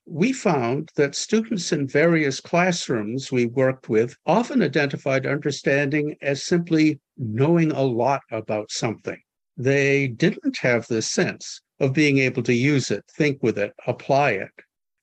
we 0.06 0.32
found 0.32 0.90
that 0.96 1.14
students 1.14 1.72
in 1.72 1.86
various 1.86 2.40
classrooms 2.40 3.30
we 3.30 3.46
worked 3.46 3.88
with 3.88 4.16
often 4.26 4.62
identified 4.62 5.26
understanding 5.26 6.16
as 6.22 6.42
simply 6.42 6.98
knowing 7.16 7.70
a 7.72 7.82
lot 7.82 8.22
about 8.30 8.70
something. 8.70 9.20
They 9.56 10.08
didn't 10.08 10.58
have 10.58 10.86
this 10.88 11.10
sense 11.10 11.60
of 11.78 11.92
being 11.92 12.18
able 12.18 12.42
to 12.44 12.54
use 12.54 12.90
it, 12.90 13.04
think 13.16 13.42
with 13.42 13.58
it, 13.58 13.72
apply 13.86 14.32
it. 14.32 14.50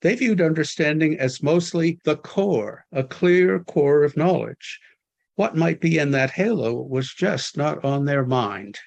They 0.02 0.16
viewed 0.16 0.42
understanding 0.42 1.20
as 1.20 1.42
mostly 1.42 2.00
the 2.04 2.18
core, 2.18 2.86
a 2.92 3.04
clear 3.04 3.60
core 3.64 4.04
of 4.04 4.18
knowledge. 4.18 4.80
What 5.36 5.56
might 5.56 5.80
be 5.80 5.98
in 6.00 6.12
that 6.12 6.32
halo 6.32 6.74
was 6.74 7.14
just 7.14 7.58
not 7.58 7.84
on 7.86 8.06
their 8.06 8.26
mind. 8.26 8.78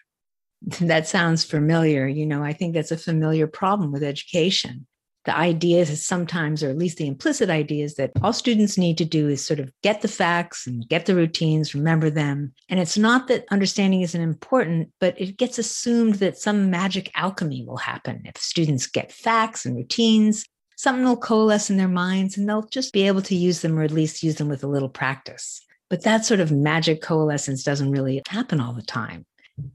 That 0.81 1.09
sounds 1.09 1.43
familiar. 1.43 2.07
You 2.07 2.26
know, 2.26 2.43
I 2.43 2.52
think 2.52 2.75
that's 2.75 2.90
a 2.90 2.99
familiar 2.99 3.47
problem 3.47 3.93
with 3.93 4.02
education. 4.02 4.87
The 5.26 5.36
ideas 5.36 5.90
is 5.90 6.04
sometimes, 6.04 6.62
or 6.62 6.70
at 6.70 6.78
least 6.78 6.96
the 6.96 7.06
implicit 7.06 7.50
ideas 7.50 7.96
that 7.96 8.12
all 8.22 8.32
students 8.32 8.78
need 8.78 8.96
to 8.98 9.04
do 9.04 9.28
is 9.28 9.44
sort 9.44 9.60
of 9.60 9.70
get 9.82 10.00
the 10.00 10.08
facts 10.08 10.66
and 10.66 10.88
get 10.88 11.04
the 11.04 11.14
routines, 11.14 11.74
remember 11.74 12.08
them. 12.08 12.54
And 12.70 12.80
it's 12.80 12.96
not 12.96 13.28
that 13.28 13.44
understanding 13.50 14.00
isn't 14.00 14.20
important, 14.20 14.90
but 14.98 15.20
it 15.20 15.36
gets 15.36 15.58
assumed 15.58 16.16
that 16.16 16.38
some 16.38 16.70
magic 16.70 17.10
alchemy 17.14 17.64
will 17.66 17.76
happen. 17.76 18.22
If 18.24 18.38
students 18.38 18.86
get 18.86 19.12
facts 19.12 19.66
and 19.66 19.76
routines, 19.76 20.44
something 20.76 21.04
will 21.04 21.18
coalesce 21.18 21.68
in 21.68 21.76
their 21.76 21.88
minds 21.88 22.38
and 22.38 22.48
they'll 22.48 22.62
just 22.62 22.94
be 22.94 23.06
able 23.06 23.20
to 23.22 23.34
use 23.34 23.60
them 23.60 23.78
or 23.78 23.82
at 23.82 23.90
least 23.90 24.22
use 24.22 24.36
them 24.36 24.48
with 24.48 24.64
a 24.64 24.68
little 24.68 24.88
practice. 24.88 25.60
But 25.90 26.04
that 26.04 26.24
sort 26.24 26.40
of 26.40 26.50
magic 26.50 27.02
coalescence 27.02 27.62
doesn't 27.62 27.90
really 27.90 28.22
happen 28.28 28.60
all 28.60 28.72
the 28.72 28.80
time. 28.80 29.26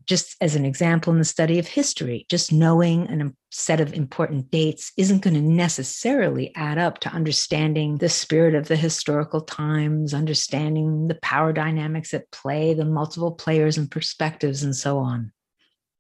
Just 0.06 0.36
as 0.42 0.56
an 0.56 0.65
example, 0.65 1.12
in 1.13 1.20
the 1.20 1.25
study 1.25 1.60
of 1.60 1.68
history, 1.68 2.25
just 2.30 2.51
knowing 2.51 3.10
a 3.22 3.34
set 3.51 3.80
of 3.80 3.94
important 3.94 4.51
dates 4.51 4.92
isn't 4.98 5.22
going 5.22 5.34
to 5.34 5.42
necessarily 5.42 6.54
add 6.56 6.77
up 6.77 7.00
to 7.00 7.10
understanding 7.10 7.98
the 7.98 8.10
spirit 8.10 8.56
of 8.56 8.68
the 8.68 8.75
historical 8.75 9.42
times, 9.42 10.13
understanding 10.13 11.08
the 11.08 11.15
power 11.15 11.54
dynamics 11.54 12.13
at 12.13 12.30
play, 12.32 12.74
the 12.74 12.86
multiple 12.86 13.32
players 13.32 13.77
and 13.77 13.89
perspectives, 13.89 14.63
and 14.63 14.75
so 14.75 14.98
on. 14.98 15.32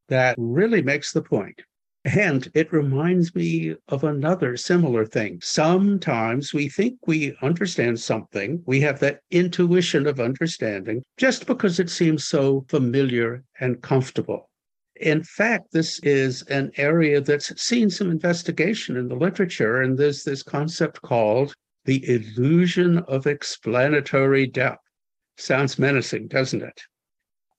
That 0.09 0.35
really 0.37 0.81
makes 0.81 1.13
the 1.13 1.21
point. 1.21 1.61
And 2.05 2.47
it 2.53 2.71
reminds 2.71 3.33
me 3.33 3.75
of 3.87 4.03
another 4.03 4.57
similar 4.57 5.07
thing. 5.07 5.39
Sometimes 5.41 6.53
we 6.53 6.69
think 6.69 6.99
we 7.07 7.35
understand 7.41 7.99
something, 7.99 8.61
we 8.67 8.79
have 8.81 8.99
that 8.99 9.21
intuition 9.31 10.05
of 10.05 10.19
understanding 10.19 11.01
just 11.17 11.47
because 11.47 11.79
it 11.79 11.89
seems 11.89 12.23
so 12.23 12.63
familiar 12.69 13.43
and 13.59 13.81
comfortable. 13.81 14.51
In 14.97 15.23
fact, 15.23 15.71
this 15.71 15.99
is 16.03 16.43
an 16.43 16.69
area 16.77 17.21
that's 17.21 17.59
seen 17.59 17.89
some 17.89 18.11
investigation 18.11 18.97
in 18.97 19.07
the 19.07 19.15
literature, 19.15 19.81
and 19.81 19.97
there's 19.97 20.23
this 20.23 20.43
concept 20.43 21.01
called 21.01 21.55
the 21.85 22.07
illusion 22.07 22.99
of 23.07 23.25
explanatory 23.25 24.45
depth. 24.45 24.83
Sounds 25.37 25.79
menacing, 25.79 26.27
doesn't 26.27 26.61
it? 26.61 26.81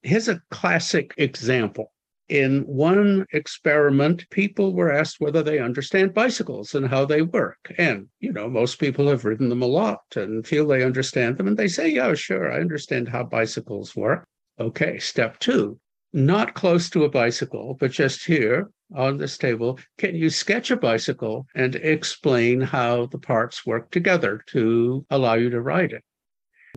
Here's 0.02 0.28
a 0.28 0.40
classic 0.52 1.14
example 1.16 1.90
in 2.28 2.62
one 2.62 3.25
experiment, 3.33 4.28
people 4.30 4.75
were 4.75 4.92
asked 4.92 5.21
whether 5.21 5.42
they 5.42 5.59
understand 5.59 6.12
bicycles 6.12 6.75
and 6.75 6.88
how 6.88 7.04
they 7.04 7.23
work. 7.23 7.73
And, 7.78 8.09
you 8.21 8.33
know, 8.33 8.49
most 8.49 8.80
people 8.80 9.09
have 9.09 9.25
ridden 9.25 9.49
them 9.49 9.62
a 9.62 9.66
lot 9.66 10.00
and 10.16 10.47
feel 10.47 10.66
they 10.66 10.83
understand 10.83 11.37
them. 11.37 11.47
And 11.47 11.56
they 11.56 11.68
say, 11.68 11.88
yeah, 11.88 12.14
sure, 12.14 12.50
I 12.50 12.61
understand 12.61 13.09
how 13.09 13.23
bicycles 13.25 13.95
work. 13.95 14.26
Okay, 14.59 14.99
step 14.99 15.38
two, 15.38 15.78
not 16.12 16.54
close 16.54 16.90
to 16.90 17.04
a 17.04 17.11
bicycle, 17.11 17.76
but 17.78 17.92
just 17.92 18.25
here 18.25 18.71
on 18.95 19.18
this 19.18 19.37
table, 19.38 19.78
can 19.99 20.14
you 20.14 20.30
sketch 20.30 20.71
a 20.71 20.76
bicycle 20.76 21.47
and 21.54 21.75
explain 21.76 22.61
how 22.61 23.06
the 23.06 23.18
parts 23.18 23.66
work 23.66 23.90
together 23.90 24.42
to 24.47 25.04
allow 25.11 25.35
you 25.35 25.50
to 25.50 25.61
ride 25.61 25.92
it? 25.92 26.02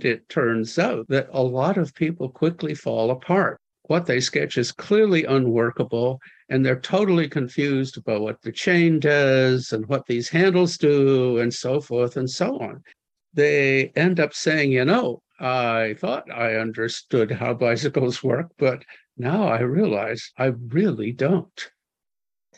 It 0.01 0.29
turns 0.29 0.77
out 0.77 1.07
that 1.09 1.29
a 1.31 1.41
lot 1.41 1.77
of 1.77 1.93
people 1.95 2.29
quickly 2.29 2.75
fall 2.75 3.11
apart 3.11 3.59
what 3.89 4.05
they 4.05 4.19
sketch 4.19 4.55
is 4.59 4.71
clearly 4.71 5.25
unworkable 5.25 6.21
and 6.49 6.63
they're 6.63 6.79
totally 6.79 7.27
confused 7.27 7.97
about 7.97 8.21
what 8.21 8.39
the 8.43 8.51
chain 8.51 8.99
does 8.99 9.73
and 9.73 9.83
what 9.87 10.05
these 10.05 10.29
handles 10.29 10.77
do 10.77 11.39
and 11.39 11.51
so 11.51 11.81
forth 11.81 12.15
and 12.15 12.29
so 12.29 12.59
on. 12.59 12.83
They 13.33 13.91
end 13.95 14.19
up 14.19 14.35
saying, 14.35 14.71
you 14.71 14.85
know, 14.85 15.23
I 15.39 15.95
thought 15.99 16.29
I 16.31 16.57
understood 16.57 17.31
how 17.31 17.55
bicycles 17.55 18.23
work, 18.23 18.51
but 18.59 18.85
now 19.17 19.47
I 19.47 19.61
realize 19.61 20.31
I 20.37 20.51
really 20.69 21.11
don't. 21.11 21.71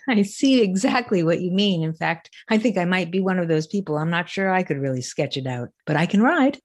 I 0.09 0.23
see 0.23 0.61
exactly 0.61 1.23
what 1.23 1.39
you 1.39 1.51
mean. 1.51 1.81
In 1.81 1.93
fact, 1.93 2.29
I 2.49 2.57
think 2.57 2.77
I 2.77 2.83
might 2.83 3.09
be 3.09 3.21
one 3.21 3.39
of 3.39 3.47
those 3.47 3.67
people. 3.67 3.97
I'm 3.97 4.09
not 4.09 4.27
sure 4.27 4.51
I 4.51 4.63
could 4.63 4.79
really 4.79 5.01
sketch 5.01 5.37
it 5.37 5.47
out, 5.47 5.69
but 5.85 5.95
I 5.95 6.07
can 6.07 6.21
ride. 6.21 6.59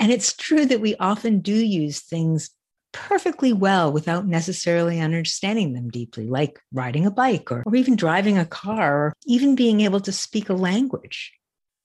And 0.00 0.10
it's 0.10 0.32
true 0.32 0.64
that 0.66 0.80
we 0.80 0.96
often 0.96 1.40
do 1.40 1.54
use 1.54 2.00
things 2.00 2.50
perfectly 2.96 3.52
well 3.52 3.92
without 3.92 4.26
necessarily 4.26 5.00
understanding 5.00 5.72
them 5.72 5.88
deeply, 5.88 6.26
like 6.26 6.60
riding 6.72 7.06
a 7.06 7.10
bike 7.10 7.52
or, 7.52 7.62
or 7.64 7.76
even 7.76 7.96
driving 7.96 8.38
a 8.38 8.46
car 8.46 9.06
or 9.06 9.12
even 9.26 9.54
being 9.54 9.82
able 9.82 10.00
to 10.00 10.12
speak 10.12 10.48
a 10.48 10.54
language. 10.54 11.32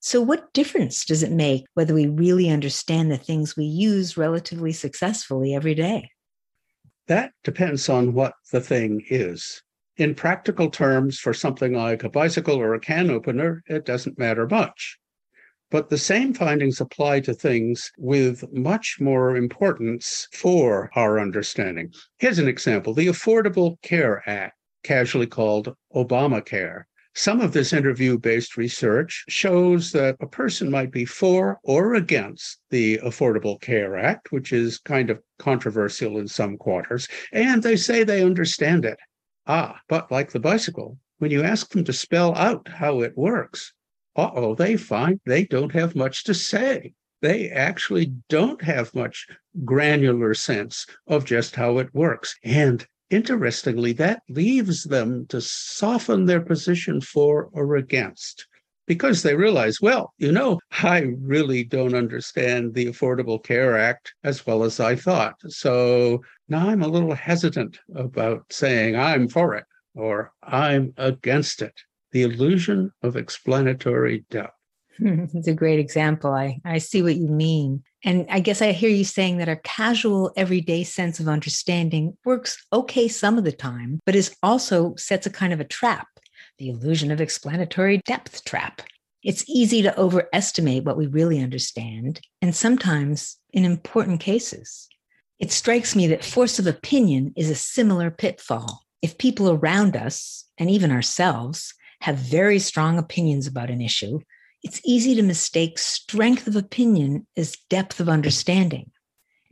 So, 0.00 0.20
what 0.20 0.52
difference 0.52 1.04
does 1.04 1.22
it 1.22 1.30
make 1.30 1.64
whether 1.74 1.94
we 1.94 2.08
really 2.08 2.50
understand 2.50 3.10
the 3.10 3.16
things 3.16 3.56
we 3.56 3.66
use 3.66 4.16
relatively 4.16 4.72
successfully 4.72 5.54
every 5.54 5.74
day? 5.74 6.10
That 7.06 7.32
depends 7.44 7.88
on 7.88 8.14
what 8.14 8.34
the 8.50 8.60
thing 8.60 9.04
is. 9.08 9.62
In 9.96 10.14
practical 10.14 10.70
terms, 10.70 11.18
for 11.18 11.34
something 11.34 11.74
like 11.74 12.02
a 12.02 12.10
bicycle 12.10 12.56
or 12.56 12.74
a 12.74 12.80
can 12.80 13.10
opener, 13.10 13.62
it 13.66 13.84
doesn't 13.84 14.18
matter 14.18 14.48
much. 14.48 14.98
But 15.72 15.88
the 15.88 15.96
same 15.96 16.34
findings 16.34 16.82
apply 16.82 17.20
to 17.20 17.32
things 17.32 17.90
with 17.96 18.44
much 18.52 18.98
more 19.00 19.34
importance 19.34 20.28
for 20.30 20.90
our 20.94 21.18
understanding. 21.18 21.94
Here's 22.18 22.38
an 22.38 22.46
example 22.46 22.92
the 22.92 23.06
Affordable 23.06 23.80
Care 23.80 24.22
Act, 24.28 24.54
casually 24.82 25.26
called 25.26 25.74
Obamacare. 25.94 26.82
Some 27.14 27.40
of 27.40 27.54
this 27.54 27.72
interview 27.72 28.18
based 28.18 28.58
research 28.58 29.24
shows 29.30 29.92
that 29.92 30.16
a 30.20 30.26
person 30.26 30.70
might 30.70 30.92
be 30.92 31.06
for 31.06 31.58
or 31.64 31.94
against 31.94 32.60
the 32.68 32.98
Affordable 32.98 33.58
Care 33.58 33.96
Act, 33.96 34.30
which 34.30 34.52
is 34.52 34.76
kind 34.76 35.08
of 35.08 35.22
controversial 35.38 36.18
in 36.18 36.28
some 36.28 36.58
quarters, 36.58 37.08
and 37.32 37.62
they 37.62 37.76
say 37.76 38.04
they 38.04 38.22
understand 38.22 38.84
it. 38.84 38.98
Ah, 39.46 39.80
but 39.88 40.12
like 40.12 40.32
the 40.32 40.38
bicycle, 40.38 40.98
when 41.16 41.30
you 41.30 41.42
ask 41.42 41.70
them 41.70 41.84
to 41.84 41.94
spell 41.94 42.34
out 42.34 42.68
how 42.68 43.00
it 43.00 43.16
works, 43.16 43.72
uh-oh, 44.16 44.54
they 44.54 44.76
find 44.76 45.20
they 45.24 45.44
don't 45.44 45.72
have 45.72 45.94
much 45.96 46.24
to 46.24 46.34
say. 46.34 46.94
They 47.22 47.50
actually 47.50 48.12
don't 48.28 48.60
have 48.62 48.94
much 48.94 49.26
granular 49.64 50.34
sense 50.34 50.86
of 51.06 51.24
just 51.24 51.54
how 51.54 51.78
it 51.78 51.94
works. 51.94 52.34
And 52.42 52.84
interestingly, 53.10 53.92
that 53.94 54.22
leaves 54.28 54.84
them 54.84 55.26
to 55.28 55.40
soften 55.40 56.26
their 56.26 56.40
position 56.40 57.00
for 57.00 57.48
or 57.52 57.76
against 57.76 58.46
because 58.86 59.22
they 59.22 59.36
realize, 59.36 59.80
well, 59.80 60.12
you 60.18 60.32
know, 60.32 60.58
I 60.82 61.12
really 61.20 61.62
don't 61.62 61.94
understand 61.94 62.74
the 62.74 62.86
Affordable 62.86 63.42
Care 63.42 63.78
Act 63.78 64.12
as 64.24 64.44
well 64.44 64.64
as 64.64 64.80
I 64.80 64.96
thought. 64.96 65.36
So 65.46 66.22
now 66.48 66.68
I'm 66.68 66.82
a 66.82 66.88
little 66.88 67.14
hesitant 67.14 67.78
about 67.94 68.52
saying 68.52 68.96
I'm 68.96 69.28
for 69.28 69.54
it 69.54 69.64
or 69.94 70.32
I'm 70.42 70.92
against 70.96 71.62
it 71.62 71.80
the 72.12 72.22
illusion 72.22 72.92
of 73.02 73.16
explanatory 73.16 74.24
depth. 74.30 74.54
It's 74.98 75.48
a 75.48 75.54
great 75.54 75.78
example. 75.78 76.32
I, 76.32 76.60
I 76.64 76.78
see 76.78 77.02
what 77.02 77.16
you 77.16 77.28
mean. 77.28 77.82
And 78.04 78.26
I 78.28 78.40
guess 78.40 78.60
I 78.60 78.72
hear 78.72 78.90
you 78.90 79.04
saying 79.04 79.38
that 79.38 79.48
our 79.48 79.60
casual, 79.64 80.32
everyday 80.36 80.84
sense 80.84 81.18
of 81.18 81.28
understanding 81.28 82.16
works 82.24 82.64
okay 82.72 83.08
some 83.08 83.38
of 83.38 83.44
the 83.44 83.52
time, 83.52 84.00
but 84.04 84.14
is 84.14 84.36
also 84.42 84.94
sets 84.96 85.26
a 85.26 85.30
kind 85.30 85.52
of 85.52 85.60
a 85.60 85.64
trap, 85.64 86.08
the 86.58 86.68
illusion 86.68 87.10
of 87.10 87.20
explanatory 87.20 88.02
depth 88.04 88.44
trap. 88.44 88.82
It's 89.22 89.44
easy 89.48 89.82
to 89.82 89.98
overestimate 89.98 90.84
what 90.84 90.96
we 90.96 91.06
really 91.06 91.40
understand, 91.40 92.20
and 92.42 92.54
sometimes 92.54 93.38
in 93.52 93.64
important 93.64 94.20
cases. 94.20 94.88
It 95.38 95.52
strikes 95.52 95.96
me 95.96 96.06
that 96.08 96.24
force 96.24 96.58
of 96.58 96.66
opinion 96.66 97.32
is 97.36 97.48
a 97.48 97.54
similar 97.54 98.10
pitfall. 98.10 98.82
If 99.00 99.18
people 99.18 99.50
around 99.50 99.96
us, 99.96 100.44
and 100.58 100.70
even 100.70 100.92
ourselves, 100.92 101.74
have 102.02 102.16
very 102.16 102.58
strong 102.58 102.98
opinions 102.98 103.46
about 103.46 103.70
an 103.70 103.80
issue, 103.80 104.18
it's 104.64 104.80
easy 104.84 105.14
to 105.14 105.22
mistake 105.22 105.78
strength 105.78 106.48
of 106.48 106.56
opinion 106.56 107.26
as 107.36 107.56
depth 107.70 108.00
of 108.00 108.08
understanding. 108.08 108.90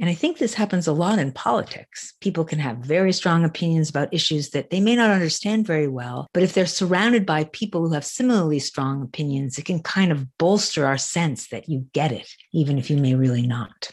And 0.01 0.11
I 0.11 0.15
think 0.15 0.39
this 0.39 0.55
happens 0.55 0.89
a 0.89 0.93
lot 0.93 1.21
in 1.21 1.31
politics. 1.31 2.15
People 2.21 2.45
can 2.45 2.59
have 2.59 2.79
very 2.79 3.13
strong 3.13 3.45
opinions 3.45 3.89
about 3.89 4.13
issues 4.13 4.51
that 4.51 4.71
they 4.71 4.81
may 4.81 4.97
not 4.97 5.11
understand 5.11 5.65
very 5.65 5.87
well, 5.87 6.27
but 6.33 6.43
if 6.43 6.53
they're 6.53 6.67
surrounded 6.67 7.25
by 7.25 7.45
people 7.45 7.87
who 7.87 7.95
have 7.95 8.05
similarly 8.05 8.59
strong 8.59 9.03
opinions, 9.03 9.57
it 9.57 9.67
can 9.67 9.81
kind 9.81 10.11
of 10.11 10.27
bolster 10.39 10.87
our 10.87 10.99
sense 10.99 11.49
that 11.49 11.69
you 11.69 11.87
get 11.93 12.11
it, 12.11 12.29
even 12.53 12.79
if 12.79 12.91
you 12.91 12.97
may 12.97 13.15
really 13.15 13.47
not. 13.47 13.91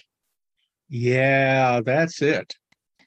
Yeah, 0.89 1.81
that's 1.85 2.23
it. 2.23 2.55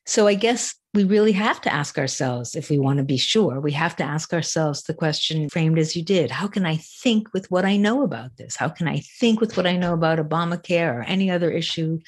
So 0.06 0.26
I 0.26 0.34
guess 0.34 0.74
we 0.92 1.04
really 1.04 1.32
have 1.32 1.60
to 1.60 1.72
ask 1.72 1.98
ourselves 1.98 2.54
if 2.56 2.68
we 2.68 2.78
want 2.78 2.98
to 2.98 3.04
be 3.04 3.16
sure. 3.16 3.60
We 3.60 3.72
have 3.72 3.94
to 3.96 4.04
ask 4.04 4.32
ourselves 4.32 4.82
the 4.82 4.94
question 4.94 5.48
framed 5.48 5.78
as 5.78 5.94
you 5.94 6.02
did 6.02 6.30
How 6.30 6.48
can 6.48 6.66
I 6.66 6.76
think 6.76 7.32
with 7.32 7.50
what 7.50 7.64
I 7.64 7.76
know 7.76 8.02
about 8.02 8.36
this? 8.36 8.56
How 8.56 8.68
can 8.68 8.88
I 8.88 9.00
think 9.20 9.40
with 9.40 9.56
what 9.56 9.66
I 9.66 9.76
know 9.76 9.94
about 9.94 10.18
Obamacare 10.18 10.92
or 10.94 11.02
any 11.02 11.30
other 11.30 11.50
issue 11.50 12.00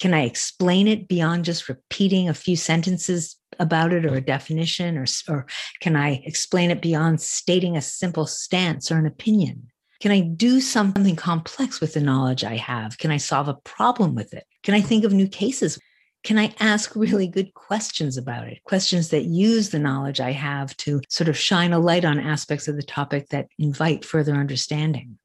Can 0.00 0.14
I 0.14 0.24
explain 0.24 0.88
it 0.88 1.08
beyond 1.08 1.44
just 1.44 1.68
repeating 1.68 2.28
a 2.28 2.34
few 2.34 2.56
sentences 2.56 3.36
about 3.58 3.92
it 3.92 4.06
or 4.06 4.14
a 4.14 4.22
definition? 4.22 4.96
Or, 4.96 5.04
or 5.28 5.46
can 5.80 5.96
I 5.96 6.22
explain 6.24 6.70
it 6.70 6.80
beyond 6.80 7.20
stating 7.20 7.76
a 7.76 7.82
simple 7.82 8.26
stance 8.26 8.90
or 8.90 8.96
an 8.96 9.06
opinion? 9.06 9.70
Can 10.00 10.12
I 10.12 10.20
do 10.20 10.62
something 10.62 11.14
complex 11.14 11.78
with 11.78 11.92
the 11.92 12.00
knowledge 12.00 12.42
I 12.42 12.56
have? 12.56 12.96
Can 12.96 13.10
I 13.10 13.18
solve 13.18 13.48
a 13.48 13.54
problem 13.54 14.14
with 14.14 14.32
it? 14.32 14.46
Can 14.62 14.74
I 14.74 14.80
think 14.80 15.04
of 15.04 15.12
new 15.12 15.28
cases? 15.28 15.78
Can 16.22 16.38
I 16.38 16.54
ask 16.60 16.94
really 16.94 17.26
good 17.26 17.54
questions 17.54 18.16
about 18.16 18.46
it? 18.46 18.62
Questions 18.64 19.08
that 19.08 19.24
use 19.24 19.70
the 19.70 19.78
knowledge 19.78 20.20
I 20.20 20.32
have 20.32 20.76
to 20.78 21.00
sort 21.08 21.28
of 21.28 21.36
shine 21.36 21.72
a 21.72 21.78
light 21.78 22.04
on 22.04 22.18
aspects 22.18 22.68
of 22.68 22.76
the 22.76 22.82
topic 22.82 23.28
that 23.30 23.48
invite 23.58 24.04
further 24.04 24.34
understanding. 24.34 25.18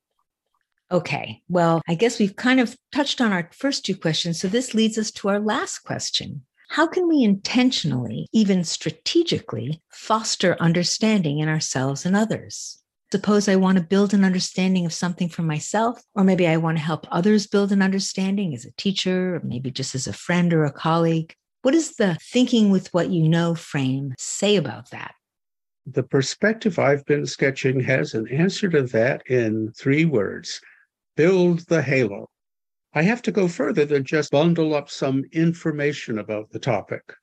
Okay, 0.91 1.41
well, 1.49 1.81
I 1.87 1.95
guess 1.95 2.19
we've 2.19 2.35
kind 2.35 2.59
of 2.59 2.77
touched 2.91 3.19
on 3.19 3.33
our 3.33 3.49
first 3.51 3.85
two 3.85 3.95
questions. 3.95 4.39
So 4.39 4.47
this 4.47 4.73
leads 4.73 4.97
us 4.97 5.11
to 5.11 5.29
our 5.29 5.39
last 5.39 5.79
question. 5.79 6.45
How 6.69 6.87
can 6.87 7.07
we 7.07 7.23
intentionally, 7.23 8.27
even 8.31 8.63
strategically, 8.63 9.81
foster 9.91 10.55
understanding 10.59 11.39
in 11.39 11.49
ourselves 11.49 12.05
and 12.05 12.15
others? 12.15 12.81
Suppose 13.15 13.47
I 13.47 13.55
want 13.55 13.77
to 13.77 13.83
build 13.83 14.13
an 14.13 14.25
understanding 14.25 14.85
of 14.85 14.91
something 14.91 15.29
for 15.29 15.41
myself, 15.41 16.03
or 16.15 16.25
maybe 16.25 16.49
I 16.49 16.57
want 16.57 16.77
to 16.77 16.83
help 16.83 17.07
others 17.09 17.47
build 17.47 17.71
an 17.71 17.81
understanding 17.81 18.53
as 18.53 18.65
a 18.65 18.73
teacher, 18.73 19.35
or 19.37 19.41
maybe 19.41 19.71
just 19.71 19.95
as 19.95 20.05
a 20.05 20.11
friend 20.11 20.51
or 20.51 20.65
a 20.65 20.71
colleague. 20.73 21.33
What 21.61 21.71
does 21.71 21.91
the 21.91 22.17
thinking 22.21 22.71
with 22.71 22.93
what 22.93 23.11
you 23.11 23.29
know 23.29 23.55
frame 23.55 24.15
say 24.17 24.57
about 24.57 24.89
that? 24.89 25.15
The 25.85 26.03
perspective 26.03 26.77
I've 26.77 27.05
been 27.05 27.25
sketching 27.25 27.79
has 27.79 28.15
an 28.15 28.27
answer 28.27 28.67
to 28.71 28.81
that 28.81 29.25
in 29.27 29.71
three 29.71 30.03
words 30.03 30.59
build 31.15 31.59
the 31.67 31.81
halo. 31.81 32.27
I 32.93 33.03
have 33.03 33.21
to 33.21 33.31
go 33.31 33.47
further 33.47 33.85
than 33.85 34.03
just 34.03 34.31
bundle 34.31 34.75
up 34.75 34.89
some 34.89 35.23
information 35.31 36.19
about 36.19 36.49
the 36.49 36.59
topic. 36.59 37.13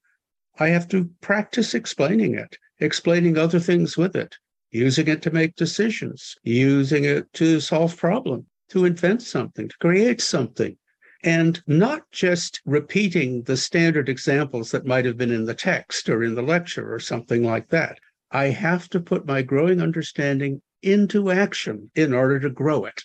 I 0.59 0.69
have 0.69 0.89
to 0.89 1.11
practice 1.21 1.75
explaining 1.75 2.35
it, 2.35 2.57
explaining 2.81 3.37
other 3.37 3.61
things 3.61 3.99
with 3.99 4.17
it, 4.17 4.39
using 4.73 5.07
it 5.07 5.23
to 5.23 5.31
make 5.31 5.55
decisions, 5.55 6.35
using 6.43 7.05
it 7.05 7.33
to 7.35 7.61
solve 7.61 7.97
problems, 7.97 8.47
to 8.71 8.85
invent 8.85 9.23
something, 9.23 9.69
to 9.69 9.77
create 9.79 10.21
something. 10.21 10.77
And 11.23 11.63
not 11.69 12.11
just 12.11 12.61
repeating 12.65 13.43
the 13.45 13.57
standard 13.57 14.09
examples 14.09 14.73
that 14.73 14.87
might 14.87 15.05
have 15.05 15.17
been 15.17 15.31
in 15.31 15.45
the 15.45 15.55
text 15.55 16.09
or 16.09 16.25
in 16.25 16.35
the 16.35 16.43
lecture 16.43 16.93
or 16.93 16.99
something 16.99 17.45
like 17.45 17.69
that. 17.69 17.99
I 18.33 18.47
have 18.47 18.89
to 18.89 18.99
put 18.99 19.27
my 19.27 19.43
growing 19.43 19.81
understanding 19.81 20.63
into 20.83 21.31
action 21.31 21.91
in 21.95 22.13
order 22.13 22.41
to 22.41 22.51
grow 22.51 22.87
it. 22.87 23.05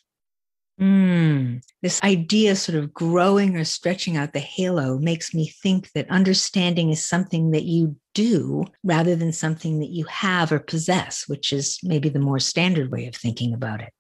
Mm, 0.80 1.64
this 1.82 2.04
idea, 2.04 2.56
sort 2.56 2.78
of 2.78 2.94
growing 2.94 3.56
or 3.56 3.64
stretching 3.64 4.16
out 4.16 4.34
the 4.34 4.40
halo, 4.40 5.00
makes 5.00 5.34
me 5.34 5.48
think 5.48 5.92
that 5.94 6.10
understanding 6.12 6.92
is 6.92 7.04
something 7.04 7.52
that 7.52 7.64
you 7.64 7.96
do 8.14 8.64
rather 8.84 9.16
than 9.16 9.32
something 9.32 9.80
that 9.80 9.90
you 9.90 10.06
have 10.06 10.52
or 10.52 10.60
possess, 10.60 11.24
which 11.28 11.52
is 11.52 11.80
maybe 11.84 12.10
the 12.10 12.20
more 12.20 12.40
standard 12.40 12.92
way 12.92 13.08
of 13.08 13.16
thinking 13.16 13.54
about 13.54 13.82
it. 13.82 13.92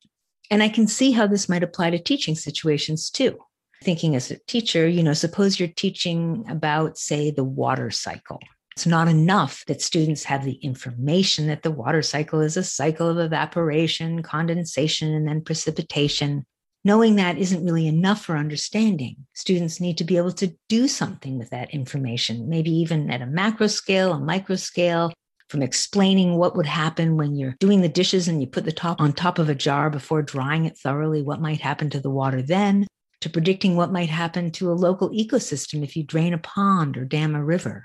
And 0.51 0.62
I 0.62 0.69
can 0.69 0.88
see 0.88 1.12
how 1.12 1.25
this 1.25 1.50
might 1.50 1.63
apply 1.63 1.89
to 1.89 2.00
teaching 2.00 2.36
situations 2.36 3.10
too. 3.10 3.39
Thinking 3.84 4.15
as 4.15 4.29
a 4.29 4.39
teacher, 4.48 4.88
you 4.88 5.01
know, 5.01 5.13
suppose 5.13 5.60
you're 5.60 5.69
teaching 5.69 6.46
about, 6.48 6.98
say, 6.98 7.31
the 7.31 7.43
water 7.43 7.89
cycle. 7.89 8.39
It's 8.75 8.86
not 8.86 9.07
enough 9.07 9.63
that 9.65 9.81
students 9.81 10.24
have 10.25 10.46
the 10.46 10.53
information 10.53 11.48
that 11.48 11.63
the 11.63 11.72
water 11.72 12.03
cycle 12.03 12.41
is 12.41 12.55
a 12.55 12.63
cycle 12.63 13.10
of 13.10 13.17
evaporation, 13.17 14.22
condensation, 14.22 15.13
and 15.15 15.27
then 15.27 15.41
precipitation 15.41 16.46
knowing 16.88 17.17
that 17.17 17.38
isn't 17.38 17.65
really 17.65 17.86
enough 17.86 18.24
for 18.24 18.38
understanding. 18.38 19.17
Students 19.34 19.82
need 19.82 19.98
to 19.98 20.06
be 20.06 20.15
able 20.15 20.32
to 20.32 20.56
do 20.70 20.88
something 20.88 21.38
with 21.38 21.50
that 21.50 21.70
information, 21.72 22.48
maybe 22.48 22.72
even 22.72 23.12
at 23.12 23.22
a 23.22 23.25
macro 23.25 23.67
scale, 23.67 24.13
a 24.13 24.20
micro 24.20 24.56
scale, 24.56 25.12
from 25.50 25.62
explaining 25.62 26.38
what 26.38 26.56
would 26.56 26.65
happen 26.65 27.17
when 27.17 27.36
you're 27.36 27.58
doing 27.60 27.82
the 27.82 27.89
dishes 27.89 28.29
and 28.29 28.39
you 28.39 28.48
put 28.48 28.63
the 28.63 28.72
top 28.72 29.01
on 29.01 29.12
top 29.12 29.38
of 29.38 29.50
a 29.50 29.53
jar 29.53 29.89
before 29.89 30.22
drying 30.22 30.63
it 30.63 30.77
thoroughly, 30.77 31.22
what 31.22 31.41
might 31.41 31.60
happen 31.60 31.89
to 31.89 32.00
the 32.00 32.10
water 32.10 32.41
then, 32.41 32.88
to 33.20 33.29
predicting 33.29 33.75
what 33.75 33.91
might 33.91 34.10
happen 34.10 34.50
to 34.51 34.72
a 34.72 34.82
local 34.88 35.10
ecosystem 35.10 35.84
if 35.84 35.98
you 35.98 36.06
drain 36.06 36.34
a 36.34 36.38
pond 36.38 36.95
or 36.95 37.04
dam 37.04 37.36
a 37.36 37.43
river. 37.43 37.84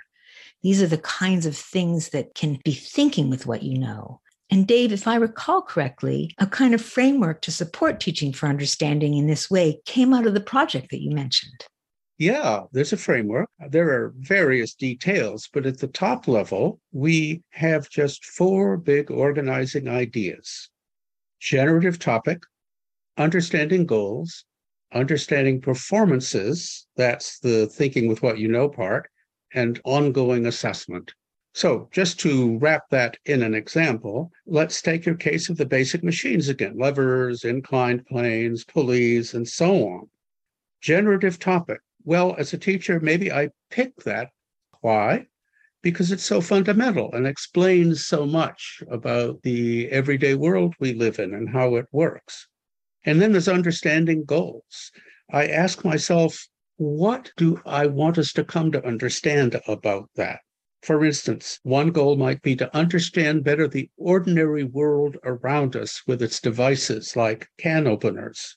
These 0.62 0.80
are 0.80 0.86
the 0.86 0.98
kinds 0.98 1.44
of 1.44 1.56
things 1.56 2.10
that 2.10 2.36
can 2.36 2.60
be 2.64 2.72
thinking 2.72 3.30
with 3.30 3.46
what 3.46 3.64
you 3.64 3.80
know. 3.80 4.20
And 4.52 4.66
Dave, 4.66 4.92
if 4.92 5.08
I 5.08 5.14
recall 5.14 5.62
correctly, 5.62 6.34
a 6.36 6.46
kind 6.46 6.74
of 6.74 6.82
framework 6.82 7.40
to 7.40 7.50
support 7.50 8.00
teaching 8.00 8.34
for 8.34 8.50
understanding 8.50 9.14
in 9.14 9.26
this 9.26 9.50
way 9.50 9.80
came 9.86 10.12
out 10.12 10.26
of 10.26 10.34
the 10.34 10.42
project 10.42 10.90
that 10.90 11.00
you 11.00 11.10
mentioned. 11.10 11.64
Yeah, 12.18 12.64
there's 12.70 12.92
a 12.92 12.98
framework. 12.98 13.48
There 13.70 13.88
are 13.88 14.12
various 14.18 14.74
details, 14.74 15.48
but 15.54 15.64
at 15.64 15.78
the 15.78 15.86
top 15.86 16.28
level, 16.28 16.80
we 16.92 17.42
have 17.52 17.88
just 17.88 18.26
four 18.26 18.76
big 18.76 19.10
organizing 19.10 19.88
ideas 19.88 20.68
generative 21.40 21.98
topic, 21.98 22.42
understanding 23.16 23.86
goals, 23.86 24.44
understanding 24.92 25.62
performances 25.62 26.86
that's 26.94 27.38
the 27.38 27.68
thinking 27.68 28.06
with 28.06 28.22
what 28.22 28.36
you 28.36 28.48
know 28.48 28.68
part, 28.68 29.08
and 29.54 29.80
ongoing 29.86 30.44
assessment. 30.44 31.14
So, 31.54 31.90
just 31.92 32.18
to 32.20 32.56
wrap 32.58 32.88
that 32.88 33.18
in 33.26 33.42
an 33.42 33.54
example, 33.54 34.32
let's 34.46 34.80
take 34.80 35.04
your 35.04 35.16
case 35.16 35.50
of 35.50 35.58
the 35.58 35.66
basic 35.66 36.02
machines 36.02 36.48
again 36.48 36.78
levers, 36.78 37.44
inclined 37.44 38.06
planes, 38.06 38.64
pulleys, 38.64 39.34
and 39.34 39.46
so 39.46 39.86
on. 39.86 40.08
Generative 40.80 41.38
topic. 41.38 41.80
Well, 42.04 42.34
as 42.38 42.54
a 42.54 42.58
teacher, 42.58 43.00
maybe 43.00 43.30
I 43.30 43.50
pick 43.70 43.94
that. 44.04 44.30
Why? 44.80 45.26
Because 45.82 46.10
it's 46.10 46.24
so 46.24 46.40
fundamental 46.40 47.12
and 47.12 47.26
explains 47.26 48.06
so 48.06 48.24
much 48.24 48.82
about 48.90 49.42
the 49.42 49.90
everyday 49.90 50.34
world 50.34 50.74
we 50.80 50.94
live 50.94 51.18
in 51.18 51.34
and 51.34 51.50
how 51.50 51.76
it 51.76 51.86
works. 51.92 52.48
And 53.04 53.20
then 53.20 53.32
there's 53.32 53.48
understanding 53.48 54.24
goals. 54.24 54.90
I 55.30 55.48
ask 55.48 55.84
myself, 55.84 56.46
what 56.76 57.30
do 57.36 57.60
I 57.66 57.86
want 57.86 58.16
us 58.16 58.32
to 58.32 58.44
come 58.44 58.72
to 58.72 58.86
understand 58.86 59.60
about 59.68 60.08
that? 60.16 60.40
For 60.82 61.04
instance, 61.04 61.60
one 61.62 61.92
goal 61.92 62.16
might 62.16 62.42
be 62.42 62.56
to 62.56 62.76
understand 62.76 63.44
better 63.44 63.68
the 63.68 63.88
ordinary 63.96 64.64
world 64.64 65.16
around 65.22 65.76
us 65.76 66.02
with 66.08 66.20
its 66.20 66.40
devices 66.40 67.14
like 67.14 67.46
can 67.56 67.86
openers. 67.86 68.56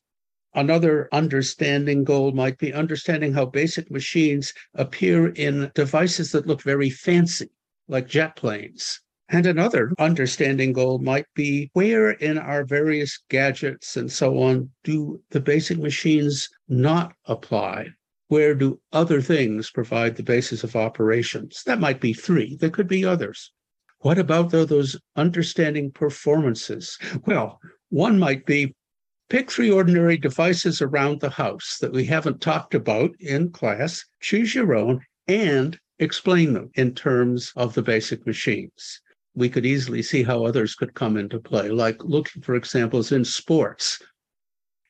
Another 0.55 1.07
understanding 1.11 2.03
goal 2.03 2.31
might 2.31 2.57
be 2.57 2.73
understanding 2.73 3.33
how 3.33 3.45
basic 3.45 3.91
machines 3.91 4.53
appear 4.73 5.27
in 5.27 5.71
devices 5.75 6.31
that 6.31 6.47
look 6.47 6.63
very 6.63 6.89
fancy, 6.89 7.51
like 7.87 8.07
jet 8.07 8.35
planes. 8.35 9.01
And 9.29 9.45
another 9.45 9.91
understanding 9.99 10.73
goal 10.73 10.97
might 10.97 11.27
be 11.35 11.69
where 11.73 12.09
in 12.09 12.39
our 12.39 12.65
various 12.65 13.19
gadgets 13.29 13.97
and 13.97 14.11
so 14.11 14.39
on 14.41 14.71
do 14.83 15.21
the 15.29 15.39
basic 15.39 15.77
machines 15.77 16.49
not 16.67 17.13
apply? 17.25 17.89
Where 18.27 18.55
do 18.55 18.79
other 18.91 19.21
things 19.21 19.69
provide 19.69 20.15
the 20.15 20.23
basis 20.23 20.63
of 20.63 20.75
operations? 20.75 21.61
That 21.65 21.79
might 21.79 22.01
be 22.01 22.13
three, 22.13 22.55
there 22.55 22.71
could 22.71 22.87
be 22.87 23.05
others. 23.05 23.51
What 23.99 24.17
about 24.17 24.49
those 24.49 24.97
understanding 25.15 25.91
performances? 25.91 26.97
Well, 27.25 27.59
one 27.89 28.17
might 28.17 28.45
be 28.45 28.73
pick 29.29 29.51
three 29.51 29.69
ordinary 29.69 30.17
devices 30.17 30.81
around 30.81 31.19
the 31.19 31.29
house 31.29 31.77
that 31.81 31.91
we 31.91 32.05
haven't 32.05 32.41
talked 32.41 32.73
about 32.73 33.11
in 33.19 33.51
class, 33.51 34.03
choose 34.21 34.55
your 34.55 34.75
own, 34.75 35.01
and 35.27 35.79
explain 35.99 36.53
them 36.53 36.71
in 36.75 36.93
terms 36.93 37.51
of 37.55 37.73
the 37.73 37.81
basic 37.81 38.25
machines. 38.25 39.01
We 39.33 39.49
could 39.49 39.65
easily 39.65 40.01
see 40.01 40.23
how 40.23 40.45
others 40.45 40.75
could 40.75 40.93
come 40.93 41.17
into 41.17 41.39
play, 41.39 41.69
like 41.69 42.03
looking 42.03 42.41
for 42.41 42.55
examples 42.55 43.11
in 43.11 43.25
sports. 43.25 44.01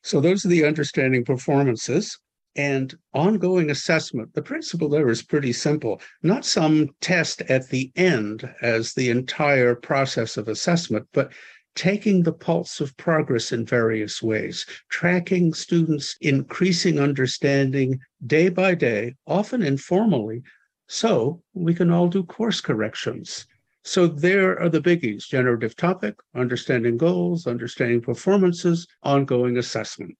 So 0.03 0.21
those 0.21 0.45
are 0.45 0.49
the 0.49 0.65
understanding 0.65 1.25
performances 1.25 2.17
and 2.55 2.95
ongoing 3.13 3.69
assessment. 3.69 4.33
The 4.33 4.41
principle 4.41 4.89
there 4.89 5.09
is 5.09 5.21
pretty 5.21 5.53
simple, 5.53 6.01
not 6.23 6.45
some 6.45 6.89
test 7.01 7.41
at 7.43 7.69
the 7.69 7.91
end 7.95 8.49
as 8.61 8.93
the 8.93 9.09
entire 9.09 9.75
process 9.75 10.37
of 10.37 10.47
assessment, 10.47 11.07
but 11.13 11.31
taking 11.75 12.23
the 12.23 12.33
pulse 12.33 12.79
of 12.79 12.95
progress 12.97 13.51
in 13.51 13.65
various 13.65 14.23
ways, 14.23 14.65
tracking 14.89 15.53
students' 15.53 16.15
increasing 16.21 16.99
understanding 16.99 17.99
day 18.25 18.47
by 18.49 18.73
day, 18.73 19.13
often 19.27 19.61
informally, 19.61 20.41
so 20.87 21.41
we 21.53 21.73
can 21.73 21.91
all 21.91 22.07
do 22.07 22.23
course 22.23 22.61
corrections. 22.61 23.45
So 23.83 24.07
there 24.07 24.59
are 24.59 24.69
the 24.69 24.81
biggies 24.81 25.27
generative 25.27 25.75
topic, 25.75 26.15
understanding 26.33 26.97
goals, 26.97 27.45
understanding 27.45 28.01
performances, 28.01 28.87
ongoing 29.03 29.57
assessment. 29.57 30.17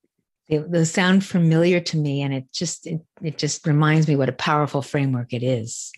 They, 0.50 0.84
sound 0.86 1.26
familiar 1.26 1.80
to 1.80 1.98
me, 1.98 2.22
and 2.22 2.34
it 2.34 2.52
just 2.54 2.86
it, 2.88 3.02
it 3.22 3.38
just 3.38 3.66
reminds 3.66 4.08
me 4.08 4.16
what 4.16 4.30
a 4.30 4.34
powerful 4.34 4.82
framework 4.82 5.34
it 5.34 5.44
is. 5.44 5.92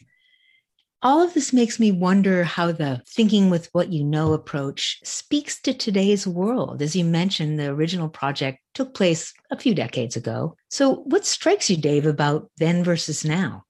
all 1.04 1.22
of 1.22 1.34
this 1.34 1.54
makes 1.54 1.80
me 1.80 1.92
wonder 1.92 2.44
how 2.44 2.72
the 2.72 3.02
thinking 3.08 3.50
with 3.50 3.70
what 3.74 3.92
you 3.94 4.04
know 4.04 4.34
approach 4.34 5.00
speaks 5.04 5.62
to 5.62 5.74
today's 5.74 6.26
world. 6.28 6.82
As 6.82 6.96
you 6.96 7.06
mentioned, 7.06 7.60
the 7.60 7.68
original 7.68 8.10
project 8.10 8.60
took 8.74 8.94
place 8.94 9.34
a 9.52 9.60
few 9.60 9.76
decades 9.76 10.16
ago. 10.16 10.56
So, 10.70 11.04
what 11.06 11.26
strikes 11.26 11.70
you, 11.70 11.78
Dave, 11.78 12.06
about 12.06 12.50
then 12.58 12.84
versus 12.84 13.24
now? 13.26 13.64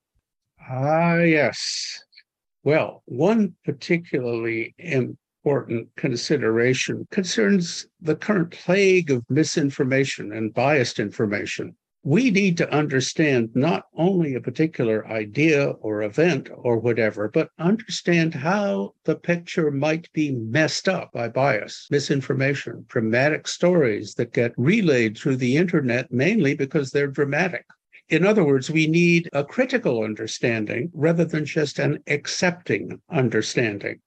Ah, 0.69 1.19
yes. 1.19 2.03
Well, 2.63 3.03
one 3.05 3.55
particularly 3.65 4.75
important 5.47 5.87
consideration 5.95 7.07
concerns 7.09 7.87
the 8.01 8.17
current 8.17 8.51
plague 8.51 9.09
of 9.09 9.23
misinformation 9.29 10.33
and 10.33 10.53
biased 10.53 10.99
information 10.99 11.73
we 12.03 12.31
need 12.31 12.57
to 12.57 12.73
understand 12.73 13.49
not 13.53 13.83
only 13.97 14.35
a 14.35 14.41
particular 14.41 15.05
idea 15.07 15.71
or 15.81 16.03
event 16.03 16.49
or 16.55 16.77
whatever, 16.77 17.27
but 17.27 17.49
understand 17.59 18.33
how 18.33 18.93
the 19.03 19.15
picture 19.15 19.71
might 19.71 20.09
be 20.13 20.31
messed 20.31 20.87
up 20.87 21.11
by 21.11 21.27
bias, 21.27 21.87
misinformation, 21.91 22.85
dramatic 22.87 23.45
stories 23.45 24.13
that 24.13 24.31
get 24.31 24.53
relayed 24.55 25.17
through 25.17 25.35
the 25.35 25.57
internet 25.57 26.09
mainly 26.09 26.55
because 26.55 26.91
they're 26.91 27.07
dramatic. 27.07 27.65
In 28.07 28.25
other 28.25 28.45
words, 28.45 28.69
we 28.69 28.87
need 28.87 29.27
a 29.33 29.43
critical 29.43 30.03
understanding 30.03 30.89
rather 30.93 31.25
than 31.25 31.43
just 31.43 31.77
an 31.77 32.01
accepting 32.07 33.01
understanding. 33.09 33.99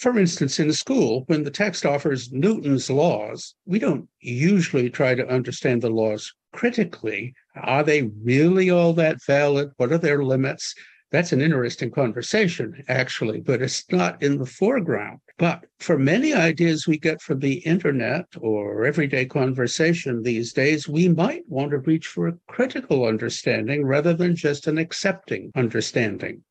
For 0.00 0.18
instance, 0.18 0.58
in 0.58 0.72
school, 0.72 1.24
when 1.26 1.44
the 1.44 1.50
text 1.50 1.84
offers 1.84 2.32
Newton's 2.32 2.88
laws, 2.88 3.54
we 3.66 3.78
don't 3.78 4.08
usually 4.20 4.88
try 4.88 5.14
to 5.14 5.28
understand 5.28 5.82
the 5.82 5.90
laws 5.90 6.32
critically, 6.54 7.34
are 7.54 7.84
they 7.84 8.04
really 8.24 8.70
all 8.70 8.94
that 8.94 9.22
valid? 9.26 9.72
What 9.76 9.92
are 9.92 9.98
their 9.98 10.24
limits? 10.24 10.74
That's 11.10 11.32
an 11.32 11.42
interesting 11.42 11.90
conversation, 11.90 12.82
actually, 12.88 13.42
but 13.42 13.60
it's 13.60 13.84
not 13.92 14.22
in 14.22 14.38
the 14.38 14.46
foreground. 14.46 15.18
But 15.36 15.66
for 15.80 15.98
many 15.98 16.32
ideas 16.32 16.86
we 16.86 16.96
get 16.96 17.20
from 17.20 17.40
the 17.40 17.58
internet 17.58 18.24
or 18.38 18.86
everyday 18.86 19.26
conversation 19.26 20.22
these 20.22 20.54
days, 20.54 20.88
we 20.88 21.10
might 21.10 21.42
want 21.46 21.72
to 21.72 21.78
reach 21.78 22.06
for 22.06 22.26
a 22.26 22.38
critical 22.46 23.04
understanding 23.04 23.84
rather 23.84 24.14
than 24.14 24.34
just 24.34 24.66
an 24.66 24.78
accepting 24.78 25.52
understanding. 25.54 26.42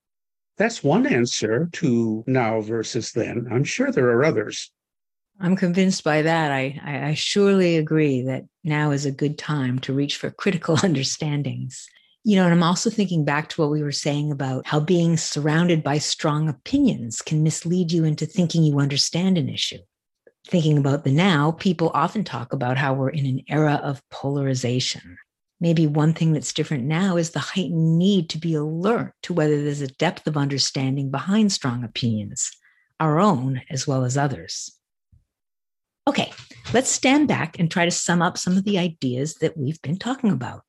That's 0.60 0.84
one 0.84 1.08
answer 1.08 1.69
to 1.72 2.24
now 2.28 2.60
versus 2.60 3.13
then. 3.13 3.48
I'm 3.50 3.63
sure 3.63 3.91
there 3.91 4.10
are 4.10 4.26
others. 4.26 4.69
I'm 5.39 5.56
convinced 5.56 6.04
by 6.04 6.22
that. 6.22 6.52
I, 6.52 6.80
I, 6.84 7.08
I, 7.08 7.13
surely 7.13 7.78
agree 7.78 8.22
that 8.24 8.43
now 8.65 8.91
is 8.91 9.06
a 9.06 9.12
good 9.12 9.38
time 9.38 9.80
to 9.80 9.93
reach 9.93 10.17
for 10.17 10.30
critical 10.30 10.78
understandings. 10.84 11.88
You 12.26 12.36
know, 12.36 12.43
and 12.43 12.52
I'm 12.52 12.62
also 12.62 12.89
thinking 12.89 13.24
back 13.24 13.48
to 13.50 13.62
what 13.62 13.72
we 13.72 13.82
were 13.82 13.93
saying 13.93 14.34
about 14.34 14.67
how 14.67 14.82
being 14.82 15.15
surrounded 15.15 15.82
by 15.82 15.98
strong 15.98 16.50
opinions 16.50 17.22
can 17.22 17.41
mislead 17.41 17.93
you 17.93 18.04
into 18.04 18.26
thinking 18.26 18.63
you 18.63 18.80
understand 18.80 19.38
an 19.38 19.48
issue. 19.48 19.80
Thinking 20.45 20.78
about 20.78 21.06
the 21.06 21.12
now, 21.12 21.52
people 21.54 21.89
often 21.93 22.26
talk 22.26 22.52
about 22.52 22.78
how 22.78 22.93
we're 22.93 23.10
in 23.10 23.26
an 23.26 23.41
era 23.48 23.80
of 23.82 24.04
polarization. 24.10 25.17
Maybe 25.62 25.88
one 25.88 26.13
thing 26.13 26.32
that's 26.32 26.54
different 26.54 26.86
now 26.86 27.17
is 27.17 27.32
the 27.32 27.39
heightened 27.39 27.98
need 27.98 28.30
to 28.30 28.38
be 28.38 28.54
alert 28.54 29.13
to 29.24 29.34
whether 29.34 29.62
there's 29.62 29.82
a 29.82 29.88
depth 29.88 30.26
of 30.26 30.38
understanding 30.38 31.12
behind 31.12 31.52
strong 31.52 31.84
opinions, 31.84 32.52
our 33.00 33.19
own 33.19 33.62
as 33.69 33.86
well 33.86 34.06
as 34.06 34.17
others. 34.17 34.72
Okay, 36.08 36.32
let's 36.74 36.89
stand 36.89 37.28
back 37.28 37.60
and 37.60 37.69
try 37.69 37.86
to 37.86 37.91
sum 37.91 38.22
up 38.22 38.38
some 38.38 38.58
of 38.58 38.63
the 38.63 38.80
ideas 38.80 39.36
that 39.36 39.58
we've 39.58 39.82
been 39.82 39.98
talking 39.98 40.32
about. 40.32 40.63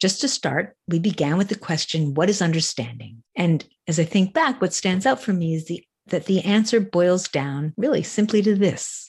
Just 0.00 0.20
to 0.20 0.28
start, 0.28 0.76
we 0.86 0.98
began 0.98 1.38
with 1.38 1.48
the 1.48 1.58
question, 1.58 2.12
what 2.12 2.28
is 2.28 2.42
understanding? 2.42 3.22
And 3.34 3.64
as 3.88 3.98
I 3.98 4.04
think 4.04 4.34
back, 4.34 4.60
what 4.60 4.74
stands 4.74 5.06
out 5.06 5.22
for 5.22 5.32
me 5.32 5.54
is 5.54 5.64
the, 5.64 5.82
that 6.08 6.26
the 6.26 6.42
answer 6.42 6.78
boils 6.80 7.28
down 7.28 7.72
really 7.76 8.02
simply 8.02 8.42
to 8.42 8.54
this 8.54 9.08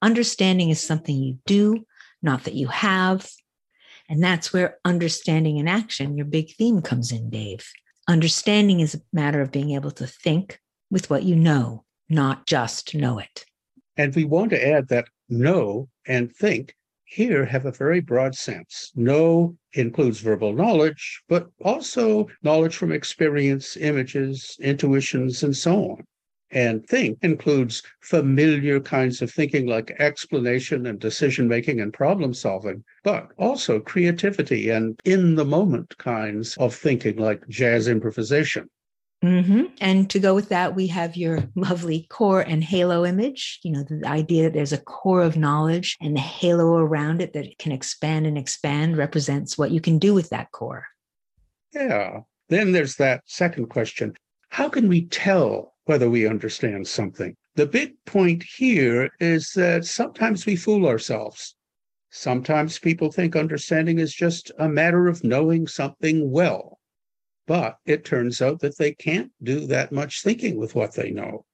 understanding 0.00 0.70
is 0.70 0.80
something 0.80 1.14
you 1.16 1.38
do, 1.46 1.86
not 2.22 2.44
that 2.44 2.54
you 2.54 2.66
have. 2.66 3.30
And 4.08 4.22
that's 4.22 4.52
where 4.52 4.78
understanding 4.84 5.58
and 5.58 5.68
action, 5.68 6.16
your 6.16 6.26
big 6.26 6.54
theme, 6.56 6.82
comes 6.82 7.12
in, 7.12 7.30
Dave. 7.30 7.66
Understanding 8.08 8.80
is 8.80 8.94
a 8.94 9.00
matter 9.12 9.40
of 9.40 9.52
being 9.52 9.72
able 9.72 9.92
to 9.92 10.06
think 10.06 10.58
with 10.90 11.08
what 11.08 11.22
you 11.22 11.36
know, 11.36 11.84
not 12.08 12.46
just 12.46 12.94
know 12.94 13.18
it. 13.18 13.44
And 13.96 14.14
we 14.14 14.24
want 14.24 14.50
to 14.50 14.66
add 14.66 14.88
that 14.88 15.08
know 15.28 15.88
and 16.06 16.34
think 16.34 16.74
here 17.04 17.44
have 17.44 17.66
a 17.66 17.72
very 17.72 18.00
broad 18.00 18.34
sense. 18.34 18.90
Know 18.96 19.56
includes 19.74 20.20
verbal 20.20 20.52
knowledge, 20.54 21.22
but 21.28 21.48
also 21.62 22.26
knowledge 22.42 22.74
from 22.74 22.90
experience, 22.90 23.76
images, 23.76 24.56
intuitions, 24.60 25.42
and 25.42 25.54
so 25.54 25.90
on. 25.90 26.04
And 26.52 26.86
think 26.86 27.18
includes 27.22 27.82
familiar 28.00 28.78
kinds 28.78 29.22
of 29.22 29.30
thinking 29.30 29.66
like 29.66 29.96
explanation 29.98 30.86
and 30.86 30.98
decision 30.98 31.48
making 31.48 31.80
and 31.80 31.92
problem 31.92 32.34
solving, 32.34 32.84
but 33.04 33.28
also 33.38 33.80
creativity 33.80 34.68
and 34.68 35.00
in 35.04 35.34
the 35.34 35.46
moment 35.46 35.96
kinds 35.98 36.56
of 36.58 36.74
thinking 36.74 37.16
like 37.16 37.48
jazz 37.48 37.88
improvisation. 37.88 38.68
Mm-hmm. 39.22 39.66
And 39.80 40.10
to 40.10 40.18
go 40.18 40.34
with 40.34 40.48
that, 40.48 40.74
we 40.74 40.88
have 40.88 41.16
your 41.16 41.38
lovely 41.54 42.06
core 42.10 42.40
and 42.40 42.62
halo 42.62 43.06
image. 43.06 43.60
You 43.62 43.72
know, 43.72 43.84
the 43.84 44.06
idea 44.06 44.44
that 44.44 44.52
there's 44.52 44.72
a 44.72 44.78
core 44.78 45.22
of 45.22 45.36
knowledge 45.36 45.96
and 46.00 46.16
the 46.16 46.20
halo 46.20 46.76
around 46.76 47.22
it 47.22 47.32
that 47.34 47.58
can 47.58 47.70
expand 47.70 48.26
and 48.26 48.36
expand 48.36 48.96
represents 48.96 49.56
what 49.56 49.70
you 49.70 49.80
can 49.80 49.98
do 49.98 50.12
with 50.12 50.30
that 50.30 50.50
core. 50.50 50.86
Yeah. 51.72 52.20
Then 52.48 52.72
there's 52.72 52.96
that 52.96 53.22
second 53.26 53.66
question 53.66 54.14
How 54.50 54.68
can 54.68 54.88
we 54.88 55.06
tell 55.06 55.71
whether 55.84 56.08
we 56.08 56.26
understand 56.26 56.86
something? 56.86 57.36
The 57.54 57.66
big 57.66 57.92
point 58.06 58.42
here 58.42 59.10
is 59.20 59.52
that 59.56 59.84
sometimes 59.84 60.46
we 60.46 60.56
fool 60.56 60.86
ourselves. 60.86 61.54
Sometimes 62.10 62.78
people 62.78 63.10
think 63.10 63.36
understanding 63.36 63.98
is 63.98 64.14
just 64.14 64.50
a 64.58 64.68
matter 64.68 65.08
of 65.08 65.24
knowing 65.24 65.66
something 65.66 66.30
well. 66.30 66.78
But 67.46 67.76
it 67.84 68.04
turns 68.04 68.40
out 68.40 68.60
that 68.60 68.78
they 68.78 68.92
can't 68.92 69.32
do 69.42 69.66
that 69.66 69.92
much 69.92 70.22
thinking 70.22 70.56
with 70.56 70.74
what 70.74 70.94
they 70.94 71.10
know. 71.10 71.44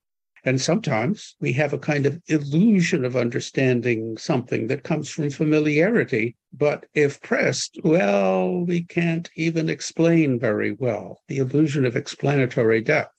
And 0.45 0.61
sometimes 0.61 1.35
we 1.41 1.53
have 1.55 1.73
a 1.73 1.79
kind 1.79 2.07
of 2.07 2.21
illusion 2.29 3.05
of 3.05 3.17
understanding 3.17 4.17
something 4.17 4.69
that 4.69 4.85
comes 4.85 5.11
from 5.11 5.31
familiarity. 5.31 6.37
But 6.53 6.87
if 6.95 7.21
pressed, 7.21 7.79
well, 7.83 8.65
we 8.65 8.85
can't 8.85 9.29
even 9.35 9.69
explain 9.69 10.39
very 10.39 10.73
well 10.73 11.23
the 11.27 11.39
illusion 11.39 11.85
of 11.85 11.97
explanatory 11.97 12.81
depth. 12.83 13.18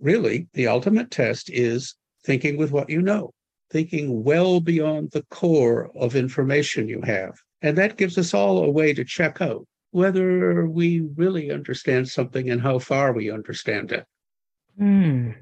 Really, 0.00 0.48
the 0.52 0.68
ultimate 0.68 1.10
test 1.10 1.50
is 1.50 1.94
thinking 2.24 2.56
with 2.56 2.72
what 2.72 2.90
you 2.90 3.00
know, 3.00 3.32
thinking 3.70 4.24
well 4.24 4.60
beyond 4.60 5.10
the 5.12 5.24
core 5.30 5.90
of 5.96 6.16
information 6.16 6.88
you 6.88 7.00
have. 7.02 7.34
And 7.62 7.78
that 7.78 7.96
gives 7.96 8.18
us 8.18 8.34
all 8.34 8.64
a 8.64 8.70
way 8.70 8.92
to 8.92 9.04
check 9.04 9.40
out 9.40 9.66
whether 9.90 10.66
we 10.66 11.00
really 11.16 11.50
understand 11.50 12.08
something 12.08 12.50
and 12.50 12.60
how 12.60 12.78
far 12.78 13.12
we 13.12 13.30
understand 13.30 13.92
it. 13.92 14.04
Mm. 14.78 15.34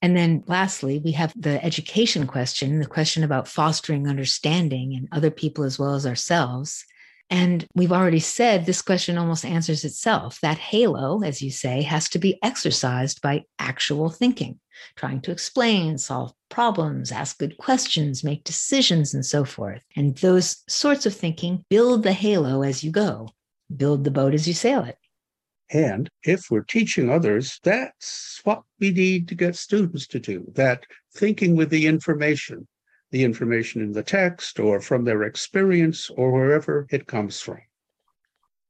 And 0.00 0.16
then 0.16 0.44
lastly, 0.46 1.00
we 1.04 1.12
have 1.12 1.32
the 1.34 1.62
education 1.64 2.26
question, 2.26 2.78
the 2.78 2.86
question 2.86 3.24
about 3.24 3.48
fostering 3.48 4.06
understanding 4.06 4.92
in 4.92 5.08
other 5.10 5.30
people 5.30 5.64
as 5.64 5.78
well 5.78 5.94
as 5.94 6.06
ourselves. 6.06 6.84
And 7.30 7.66
we've 7.74 7.92
already 7.92 8.20
said 8.20 8.64
this 8.64 8.80
question 8.80 9.18
almost 9.18 9.44
answers 9.44 9.84
itself. 9.84 10.40
That 10.40 10.58
halo, 10.58 11.22
as 11.22 11.42
you 11.42 11.50
say, 11.50 11.82
has 11.82 12.08
to 12.10 12.18
be 12.18 12.38
exercised 12.42 13.20
by 13.20 13.44
actual 13.58 14.08
thinking, 14.08 14.60
trying 14.96 15.20
to 15.22 15.30
explain, 15.30 15.98
solve 15.98 16.32
problems, 16.48 17.12
ask 17.12 17.38
good 17.38 17.58
questions, 17.58 18.24
make 18.24 18.44
decisions, 18.44 19.12
and 19.12 19.26
so 19.26 19.44
forth. 19.44 19.82
And 19.94 20.16
those 20.16 20.62
sorts 20.68 21.04
of 21.04 21.14
thinking 21.14 21.64
build 21.68 22.02
the 22.02 22.14
halo 22.14 22.62
as 22.62 22.82
you 22.82 22.90
go 22.90 23.28
build 23.74 24.04
the 24.04 24.10
boat 24.10 24.34
as 24.34 24.48
you 24.48 24.54
sail 24.54 24.84
it. 24.84 24.96
And 25.70 26.08
if 26.22 26.50
we're 26.50 26.62
teaching 26.62 27.10
others, 27.10 27.60
that's 27.62 28.40
what 28.44 28.62
we 28.80 28.90
need 28.90 29.28
to 29.28 29.34
get 29.34 29.54
students 29.54 30.06
to 30.08 30.18
do 30.18 30.50
that 30.54 30.84
thinking 31.14 31.56
with 31.56 31.68
the 31.68 31.86
information, 31.86 32.66
the 33.10 33.24
information 33.24 33.80
in 33.80 33.92
the 33.92 34.02
text 34.02 34.58
or 34.58 34.80
from 34.80 35.04
their 35.04 35.22
experience 35.22 36.10
or 36.10 36.30
wherever 36.32 36.86
it 36.90 37.06
comes 37.06 37.40
from. 37.40 37.60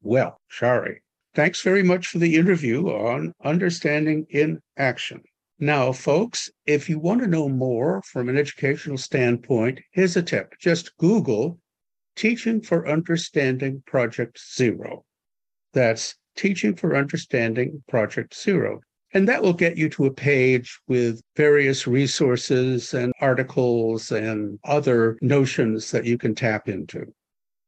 Well, 0.01 0.39
Shari, 0.47 1.01
thanks 1.35 1.61
very 1.61 1.83
much 1.83 2.07
for 2.07 2.19
the 2.19 2.35
interview 2.35 2.87
on 2.87 3.33
understanding 3.43 4.25
in 4.29 4.61
action. 4.77 5.21
Now, 5.61 5.91
folks, 5.91 6.49
if 6.65 6.89
you 6.89 6.99
want 6.99 7.19
to 7.21 7.27
know 7.27 7.49
more 7.49 8.01
from 8.03 8.29
an 8.29 8.37
educational 8.37 8.97
standpoint, 8.97 9.81
here's 9.91 10.15
a 10.15 10.23
tip 10.23 10.53
just 10.57 10.95
Google 10.97 11.59
Teaching 12.15 12.61
for 12.61 12.87
Understanding 12.87 13.83
Project 13.85 14.39
Zero. 14.55 15.05
That's 15.73 16.15
Teaching 16.35 16.75
for 16.75 16.95
Understanding 16.95 17.83
Project 17.89 18.33
Zero. 18.35 18.81
And 19.13 19.27
that 19.27 19.41
will 19.41 19.53
get 19.53 19.77
you 19.77 19.89
to 19.89 20.05
a 20.05 20.13
page 20.13 20.79
with 20.87 21.21
various 21.35 21.87
resources 21.87 22.93
and 22.93 23.11
articles 23.21 24.11
and 24.11 24.59
other 24.63 25.17
notions 25.21 25.91
that 25.91 26.05
you 26.05 26.17
can 26.17 26.35
tap 26.35 26.69
into. 26.69 27.11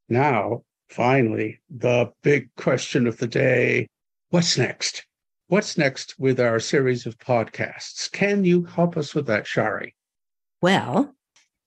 Now, 0.07 0.63
finally, 0.89 1.61
the 1.69 2.11
big 2.21 2.53
question 2.55 3.07
of 3.07 3.17
the 3.17 3.27
day 3.27 3.87
what's 4.29 4.57
next? 4.57 5.05
What's 5.47 5.77
next 5.77 6.15
with 6.17 6.39
our 6.39 6.59
series 6.59 7.05
of 7.05 7.17
podcasts? 7.17 8.09
Can 8.11 8.45
you 8.45 8.63
help 8.63 8.95
us 8.95 9.13
with 9.13 9.25
that, 9.27 9.45
Shari? 9.45 9.95
Well, 10.61 11.15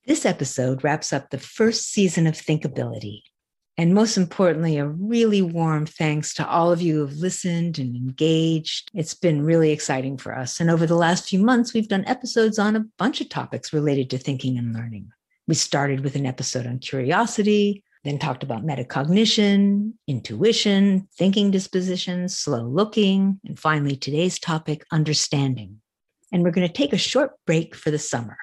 this 0.06 0.24
episode 0.24 0.84
wraps 0.84 1.12
up 1.12 1.30
the 1.30 1.38
first 1.38 1.90
season 1.90 2.26
of 2.26 2.34
Thinkability. 2.34 3.22
And 3.76 3.92
most 3.92 4.16
importantly, 4.16 4.78
a 4.78 4.86
really 4.86 5.42
warm 5.42 5.86
thanks 5.86 6.32
to 6.34 6.48
all 6.48 6.70
of 6.70 6.80
you 6.80 6.94
who 6.94 7.06
have 7.06 7.16
listened 7.16 7.78
and 7.78 7.96
engaged. 7.96 8.90
It's 8.94 9.14
been 9.14 9.44
really 9.44 9.72
exciting 9.72 10.16
for 10.16 10.36
us. 10.36 10.60
And 10.60 10.70
over 10.70 10.86
the 10.86 10.94
last 10.94 11.28
few 11.28 11.40
months, 11.40 11.74
we've 11.74 11.88
done 11.88 12.04
episodes 12.06 12.58
on 12.58 12.76
a 12.76 12.84
bunch 12.98 13.20
of 13.20 13.28
topics 13.28 13.72
related 13.72 14.10
to 14.10 14.18
thinking 14.18 14.58
and 14.58 14.72
learning. 14.72 15.10
We 15.48 15.56
started 15.56 16.04
with 16.04 16.14
an 16.14 16.24
episode 16.24 16.66
on 16.66 16.78
curiosity, 16.78 17.82
then 18.04 18.18
talked 18.18 18.44
about 18.44 18.64
metacognition, 18.64 19.94
intuition, 20.06 21.08
thinking 21.18 21.50
dispositions, 21.50 22.38
slow 22.38 22.62
looking, 22.62 23.40
and 23.44 23.58
finally 23.58 23.96
today's 23.96 24.38
topic, 24.38 24.84
understanding. 24.92 25.80
And 26.32 26.44
we're 26.44 26.52
going 26.52 26.66
to 26.66 26.72
take 26.72 26.92
a 26.92 26.98
short 26.98 27.32
break 27.44 27.74
for 27.74 27.90
the 27.90 27.98
summer. 27.98 28.36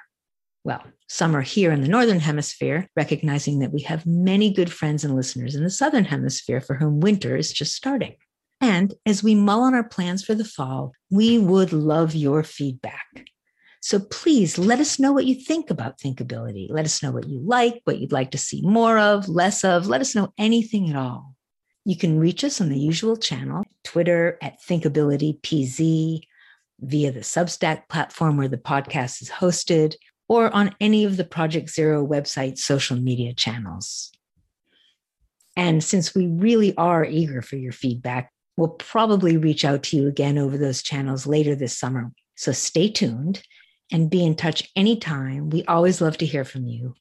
Well, 0.64 0.84
summer 1.12 1.42
here 1.42 1.74
in 1.74 1.82
the 1.82 1.90
Northern 1.90 2.22
Hemisphere, 2.22 2.88
recognizing 2.96 3.60
that 3.60 3.74
we 3.74 3.82
have 3.82 4.06
many 4.06 4.54
good 4.54 4.72
friends 4.72 5.04
and 5.04 5.14
listeners 5.14 5.56
in 5.56 5.64
the 5.64 5.70
Southern 5.70 6.06
Hemisphere 6.06 6.62
for 6.62 6.76
whom 6.76 7.02
winter 7.02 7.36
is 7.36 7.52
just 7.52 7.76
starting. 7.76 8.16
And 8.62 8.94
as 9.06 9.22
we 9.22 9.36
mull 9.36 9.64
on 9.64 9.76
our 9.76 9.84
plans 9.84 10.24
for 10.24 10.36
the 10.36 10.46
fall, 10.46 10.94
we 11.10 11.38
would 11.38 11.74
love 11.74 12.16
your 12.16 12.44
feedback. 12.44 13.26
So 13.82 14.00
please 14.00 14.58
let 14.58 14.80
us 14.80 15.00
know 15.00 15.12
what 15.12 15.26
you 15.26 15.36
think 15.36 15.70
about 15.70 16.00
thinkability. 16.00 16.68
Let 16.70 16.86
us 16.86 17.04
know 17.04 17.12
what 17.12 17.28
you 17.28 17.42
like, 17.44 17.82
what 17.84 18.00
you'd 18.00 18.14
like 18.14 18.32
to 18.32 18.38
see 18.38 18.62
more 18.62 18.98
of, 18.98 19.28
less 19.28 19.66
of. 19.66 19.88
Let 19.88 20.00
us 20.02 20.16
know 20.16 20.32
anything 20.38 20.90
at 20.90 20.96
all. 20.96 21.36
You 21.84 21.98
can 21.98 22.20
reach 22.20 22.46
us 22.46 22.62
on 22.62 22.70
the 22.70 22.80
usual 22.80 23.18
channel 23.18 23.66
Twitter 23.84 24.38
at 24.42 24.62
ThinkabilityPZ, 24.62 26.22
via 26.82 27.12
the 27.12 27.20
Substack 27.20 27.88
platform 27.90 28.38
where 28.38 28.48
the 28.48 28.58
podcast 28.58 29.22
is 29.22 29.30
hosted, 29.30 29.96
or 30.32 30.50
on 30.56 30.74
any 30.80 31.04
of 31.04 31.18
the 31.18 31.26
Project 31.26 31.70
Zero 31.70 32.08
website 32.08 32.58
social 32.58 32.96
media 32.96 33.34
channels. 33.34 34.14
And 35.58 35.84
since 35.84 36.16
we 36.16 36.26
really 36.26 36.74
are 36.78 37.04
eager 37.04 37.42
for 37.42 37.58
your 37.58 37.74
feedback, 37.74 38.32
we'll 38.56 38.70
probably 38.70 39.36
reach 39.36 39.66
out 39.66 39.84
to 39.84 39.98
you 39.98 40.08
again 40.08 40.38
over 40.38 40.58
those 40.58 40.82
channels 40.82 41.28
later 41.28 41.54
this 41.54 41.78
summer. 41.78 42.14
So 42.36 42.54
stay 42.54 42.90
tuned 42.90 43.44
and 43.92 44.10
be 44.10 44.26
in 44.26 44.36
touch 44.36 44.72
anytime. 44.74 45.50
We 45.50 45.66
always 45.66 46.00
love 46.00 46.18
to 46.20 46.26
hear 46.26 46.46
from 46.46 46.66
you. 46.66 46.94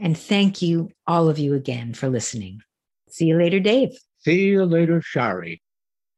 And 0.00 0.18
thank 0.18 0.60
you, 0.60 0.90
all 1.06 1.28
of 1.28 1.38
you, 1.38 1.54
again 1.54 1.94
for 1.94 2.08
listening. 2.08 2.60
See 3.08 3.26
you 3.26 3.38
later, 3.38 3.60
Dave. 3.60 3.90
See 4.18 4.46
you 4.46 4.64
later, 4.64 5.00
Shari. 5.00 5.62